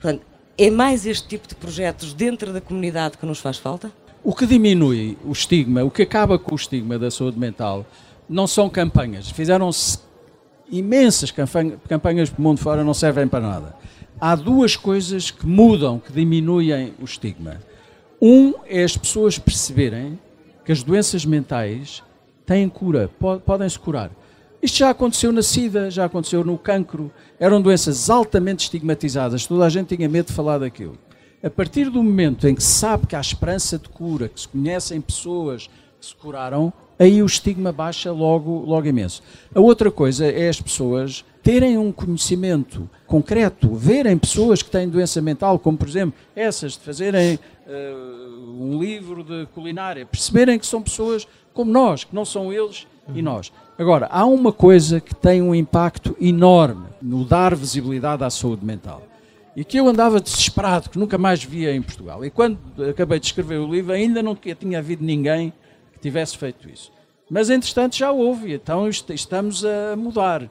Portanto, 0.00 0.24
é 0.56 0.70
mais 0.70 1.06
este 1.06 1.28
tipo 1.28 1.46
de 1.46 1.54
projetos 1.54 2.12
dentro 2.14 2.52
da 2.52 2.60
comunidade 2.60 3.18
que 3.18 3.26
nos 3.26 3.38
faz 3.38 3.58
falta? 3.58 3.92
O 4.24 4.34
que 4.34 4.46
diminui 4.46 5.18
o 5.24 5.32
estigma, 5.32 5.82
o 5.82 5.90
que 5.90 6.02
acaba 6.02 6.38
com 6.38 6.52
o 6.52 6.56
estigma 6.56 6.98
da 6.98 7.10
saúde 7.10 7.38
mental, 7.38 7.84
não 8.28 8.46
são 8.46 8.70
campanhas. 8.70 9.30
Fizeram-se 9.30 9.98
imensas 10.70 11.30
campanhas 11.30 12.30
para 12.30 12.38
o 12.38 12.42
mundo 12.42 12.58
fora, 12.58 12.84
não 12.84 12.94
servem 12.94 13.26
para 13.26 13.40
nada. 13.40 13.76
Há 14.20 14.36
duas 14.36 14.76
coisas 14.76 15.30
que 15.30 15.46
mudam, 15.46 15.98
que 15.98 16.12
diminuem 16.12 16.94
o 17.00 17.04
estigma. 17.04 17.60
Um 18.20 18.54
é 18.66 18.84
as 18.84 18.96
pessoas 18.96 19.38
perceberem 19.38 20.18
que 20.64 20.72
as 20.72 20.82
doenças 20.82 21.24
mentais 21.24 22.02
têm 22.46 22.68
cura, 22.68 23.10
podem-se 23.44 23.78
curar. 23.78 24.10
Isto 24.62 24.78
já 24.78 24.90
aconteceu 24.90 25.32
na 25.32 25.42
SIDA, 25.42 25.90
já 25.90 26.04
aconteceu 26.04 26.44
no 26.44 26.56
cancro. 26.56 27.10
Eram 27.40 27.60
doenças 27.60 28.08
altamente 28.08 28.64
estigmatizadas. 28.64 29.44
Toda 29.44 29.64
a 29.64 29.68
gente 29.68 29.96
tinha 29.96 30.08
medo 30.08 30.26
de 30.26 30.32
falar 30.32 30.58
daquilo. 30.58 30.96
A 31.42 31.50
partir 31.50 31.90
do 31.90 32.00
momento 32.00 32.46
em 32.46 32.54
que 32.54 32.62
se 32.62 32.78
sabe 32.78 33.08
que 33.08 33.16
há 33.16 33.20
esperança 33.20 33.76
de 33.76 33.88
cura, 33.88 34.28
que 34.28 34.40
se 34.40 34.46
conhecem 34.46 35.00
pessoas 35.00 35.68
que 35.98 36.06
se 36.06 36.14
curaram, 36.14 36.72
aí 36.96 37.20
o 37.20 37.26
estigma 37.26 37.72
baixa 37.72 38.12
logo, 38.12 38.60
logo 38.60 38.86
imenso. 38.86 39.20
A 39.52 39.58
outra 39.58 39.90
coisa 39.90 40.26
é 40.26 40.48
as 40.48 40.60
pessoas 40.60 41.24
terem 41.42 41.76
um 41.76 41.90
conhecimento 41.90 42.88
concreto, 43.06 43.74
verem 43.74 44.16
pessoas 44.16 44.62
que 44.62 44.70
têm 44.70 44.88
doença 44.88 45.20
mental, 45.20 45.58
como 45.58 45.76
por 45.76 45.88
exemplo 45.88 46.14
essas, 46.36 46.72
de 46.72 46.80
fazerem 46.80 47.38
uh, 47.66 48.62
um 48.62 48.78
livro 48.80 49.24
de 49.24 49.46
culinária, 49.46 50.06
perceberem 50.06 50.58
que 50.58 50.66
são 50.66 50.80
pessoas 50.80 51.26
como 51.52 51.70
nós, 51.70 52.04
que 52.04 52.14
não 52.14 52.24
são 52.24 52.52
eles 52.52 52.86
e 53.14 53.20
nós. 53.20 53.52
Agora, 53.78 54.06
há 54.10 54.24
uma 54.24 54.52
coisa 54.52 55.00
que 55.00 55.14
tem 55.14 55.42
um 55.42 55.54
impacto 55.54 56.16
enorme 56.20 56.86
no 57.00 57.24
dar 57.24 57.54
visibilidade 57.54 58.22
à 58.22 58.30
saúde 58.30 58.64
mental. 58.64 59.02
E 59.54 59.64
que 59.64 59.78
eu 59.78 59.86
andava 59.86 60.20
desesperado, 60.20 60.88
que 60.88 60.98
nunca 60.98 61.18
mais 61.18 61.44
via 61.44 61.74
em 61.74 61.82
Portugal. 61.82 62.24
E 62.24 62.30
quando 62.30 62.58
acabei 62.88 63.18
de 63.18 63.26
escrever 63.26 63.58
o 63.58 63.70
livro, 63.70 63.92
ainda 63.92 64.22
não 64.22 64.34
tinha 64.34 64.78
havido 64.78 65.04
ninguém 65.04 65.52
que 65.92 65.98
tivesse 65.98 66.38
feito 66.38 66.70
isso. 66.70 66.90
Mas, 67.28 67.50
entretanto, 67.50 67.96
já 67.96 68.10
houve, 68.12 68.54
então 68.54 68.88
estamos 68.88 69.64
a 69.64 69.96
mudar. 69.96 70.48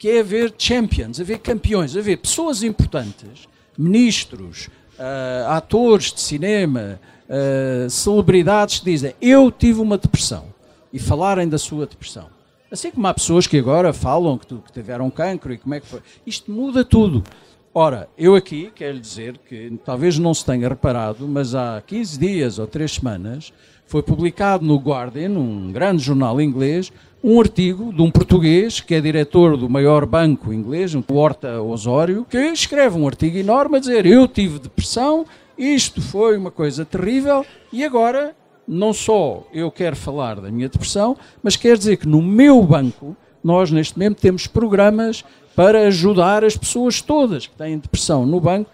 Que 0.00 0.08
é 0.08 0.20
haver 0.20 0.54
champions, 0.56 1.20
haver 1.20 1.40
campeões, 1.40 1.94
haver 1.94 2.16
pessoas 2.16 2.62
importantes, 2.62 3.46
ministros, 3.76 4.70
uh, 4.98 5.46
atores 5.48 6.10
de 6.10 6.20
cinema, 6.22 6.98
uh, 7.28 7.90
celebridades 7.90 8.78
que 8.78 8.86
dizem: 8.86 9.14
Eu 9.20 9.52
tive 9.52 9.78
uma 9.78 9.98
depressão. 9.98 10.46
E 10.90 10.98
falarem 10.98 11.46
da 11.46 11.58
sua 11.58 11.86
depressão. 11.86 12.28
Assim 12.70 12.90
como 12.90 13.06
há 13.06 13.12
pessoas 13.12 13.46
que 13.46 13.58
agora 13.58 13.92
falam 13.92 14.38
que, 14.38 14.46
que 14.46 14.72
tiveram 14.72 15.10
cancro 15.10 15.52
e 15.52 15.58
como 15.58 15.74
é 15.74 15.80
que 15.80 15.86
foi. 15.86 16.00
Isto 16.26 16.50
muda 16.50 16.82
tudo. 16.82 17.22
Ora, 17.72 18.08
eu 18.18 18.34
aqui 18.34 18.72
quero 18.74 18.98
dizer 18.98 19.38
que 19.38 19.78
talvez 19.84 20.18
não 20.18 20.34
se 20.34 20.44
tenha 20.44 20.68
reparado, 20.68 21.28
mas 21.28 21.54
há 21.54 21.80
15 21.86 22.18
dias 22.18 22.58
ou 22.58 22.66
3 22.66 22.94
semanas 22.94 23.52
foi 23.86 24.02
publicado 24.02 24.64
no 24.64 24.76
Guardian, 24.76 25.30
um 25.38 25.70
grande 25.70 26.02
jornal 26.02 26.40
inglês, 26.40 26.92
um 27.22 27.38
artigo 27.38 27.92
de 27.92 28.02
um 28.02 28.10
português 28.10 28.80
que 28.80 28.96
é 28.96 29.00
diretor 29.00 29.56
do 29.56 29.70
maior 29.70 30.04
banco 30.04 30.52
inglês, 30.52 30.96
o 30.96 31.04
Horta 31.14 31.62
Osório, 31.62 32.26
que 32.28 32.38
escreve 32.38 32.98
um 32.98 33.06
artigo 33.06 33.38
enorme 33.38 33.76
a 33.76 33.80
dizer: 33.80 34.04
Eu 34.04 34.26
tive 34.26 34.58
depressão, 34.58 35.24
isto 35.56 36.02
foi 36.02 36.36
uma 36.36 36.50
coisa 36.50 36.84
terrível 36.84 37.46
e 37.72 37.84
agora 37.84 38.34
não 38.66 38.92
só 38.92 39.46
eu 39.52 39.70
quero 39.70 39.94
falar 39.94 40.40
da 40.40 40.50
minha 40.50 40.68
depressão, 40.68 41.16
mas 41.40 41.54
quer 41.54 41.78
dizer 41.78 41.98
que 41.98 42.08
no 42.08 42.20
meu 42.20 42.60
banco, 42.64 43.16
nós 43.42 43.70
neste 43.70 43.98
momento 43.98 44.20
temos 44.20 44.46
programas 44.46 45.24
para 45.54 45.86
ajudar 45.86 46.44
as 46.44 46.56
pessoas 46.56 47.00
todas 47.02 47.46
que 47.46 47.54
têm 47.54 47.78
depressão 47.78 48.24
no 48.24 48.40
banco, 48.40 48.70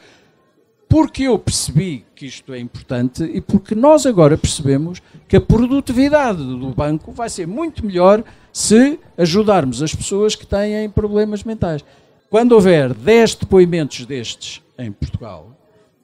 porque 0.88 1.24
eu 1.24 1.38
percebi 1.38 2.04
que 2.14 2.26
isto 2.26 2.52
é 2.52 2.58
importante 2.58 3.24
e 3.24 3.40
porque 3.40 3.74
nós 3.74 4.06
agora 4.06 4.38
percebemos 4.38 5.02
que 5.26 5.36
a 5.36 5.40
produtividade 5.40 6.38
do 6.38 6.70
banco 6.70 7.10
vai 7.12 7.28
ser 7.28 7.46
muito 7.46 7.84
melhor 7.84 8.22
se 8.52 8.98
ajudarmos 9.18 9.82
as 9.82 9.94
pessoas 9.94 10.34
que 10.34 10.46
têm 10.46 10.88
problemas 10.88 11.42
mentais. 11.42 11.84
Quando 12.30 12.52
houver 12.52 12.94
10 12.94 13.34
depoimentos 13.34 14.06
destes 14.06 14.62
em 14.78 14.92
Portugal, 14.92 15.56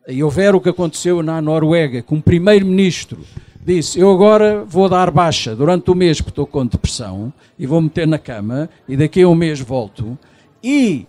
e 0.07 0.22
houver 0.22 0.55
o 0.55 0.61
que 0.61 0.68
aconteceu 0.68 1.22
na 1.22 1.40
Noruega, 1.40 2.03
com 2.03 2.16
um 2.16 2.20
primeiro-ministro 2.20 3.18
disse: 3.62 3.98
Eu 3.98 4.11
agora 4.11 4.64
vou 4.64 4.88
dar 4.88 5.11
baixa 5.11 5.55
durante 5.55 5.90
o 5.90 5.94
mês 5.94 6.20
porque 6.20 6.31
estou 6.31 6.46
com 6.46 6.66
depressão 6.66 7.33
e 7.59 7.66
vou 7.66 7.81
meter 7.81 8.07
na 8.07 8.18
cama 8.18 8.68
e 8.88 8.96
daqui 8.96 9.22
a 9.22 9.29
um 9.29 9.35
mês 9.35 9.61
volto. 9.61 10.18
E 10.62 11.07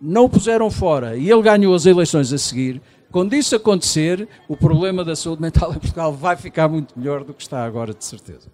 não 0.00 0.24
o 0.24 0.28
puseram 0.28 0.70
fora 0.70 1.16
e 1.16 1.30
ele 1.30 1.42
ganhou 1.42 1.74
as 1.74 1.86
eleições 1.86 2.32
a 2.32 2.38
seguir. 2.38 2.80
Quando 3.10 3.34
isso 3.34 3.56
acontecer, 3.56 4.28
o 4.48 4.56
problema 4.56 5.04
da 5.04 5.16
saúde 5.16 5.40
mental 5.40 5.70
em 5.70 5.78
Portugal 5.78 6.12
vai 6.12 6.36
ficar 6.36 6.68
muito 6.68 6.98
melhor 6.98 7.24
do 7.24 7.32
que 7.32 7.42
está 7.42 7.64
agora, 7.64 7.94
de 7.94 8.04
certeza. 8.04 8.48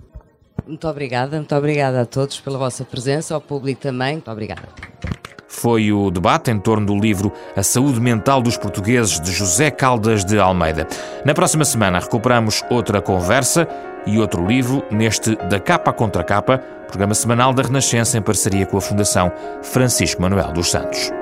Muito 0.66 0.86
obrigada, 0.86 1.36
muito 1.36 1.54
obrigada 1.54 2.02
a 2.02 2.06
todos 2.06 2.38
pela 2.38 2.58
vossa 2.58 2.84
presença, 2.84 3.34
ao 3.34 3.40
público 3.40 3.80
também. 3.80 4.14
Muito 4.14 4.30
obrigada. 4.30 4.68
Foi 5.52 5.92
o 5.92 6.10
debate 6.10 6.50
em 6.50 6.58
torno 6.58 6.86
do 6.86 6.98
livro 6.98 7.30
A 7.54 7.62
Saúde 7.62 8.00
Mental 8.00 8.40
dos 8.40 8.56
Portugueses 8.56 9.20
de 9.20 9.30
José 9.30 9.70
Caldas 9.70 10.24
de 10.24 10.38
Almeida. 10.38 10.88
Na 11.26 11.34
próxima 11.34 11.64
semana 11.64 12.00
recuperamos 12.00 12.64
outra 12.70 13.02
conversa 13.02 13.68
e 14.06 14.18
outro 14.18 14.44
livro 14.44 14.82
neste 14.90 15.36
Da 15.36 15.60
Capa 15.60 15.92
Contra 15.92 16.24
Capa, 16.24 16.58
programa 16.88 17.14
semanal 17.14 17.52
da 17.52 17.62
Renascença 17.62 18.16
em 18.16 18.22
parceria 18.22 18.64
com 18.64 18.78
a 18.78 18.80
Fundação 18.80 19.30
Francisco 19.62 20.22
Manuel 20.22 20.52
dos 20.52 20.70
Santos. 20.70 21.21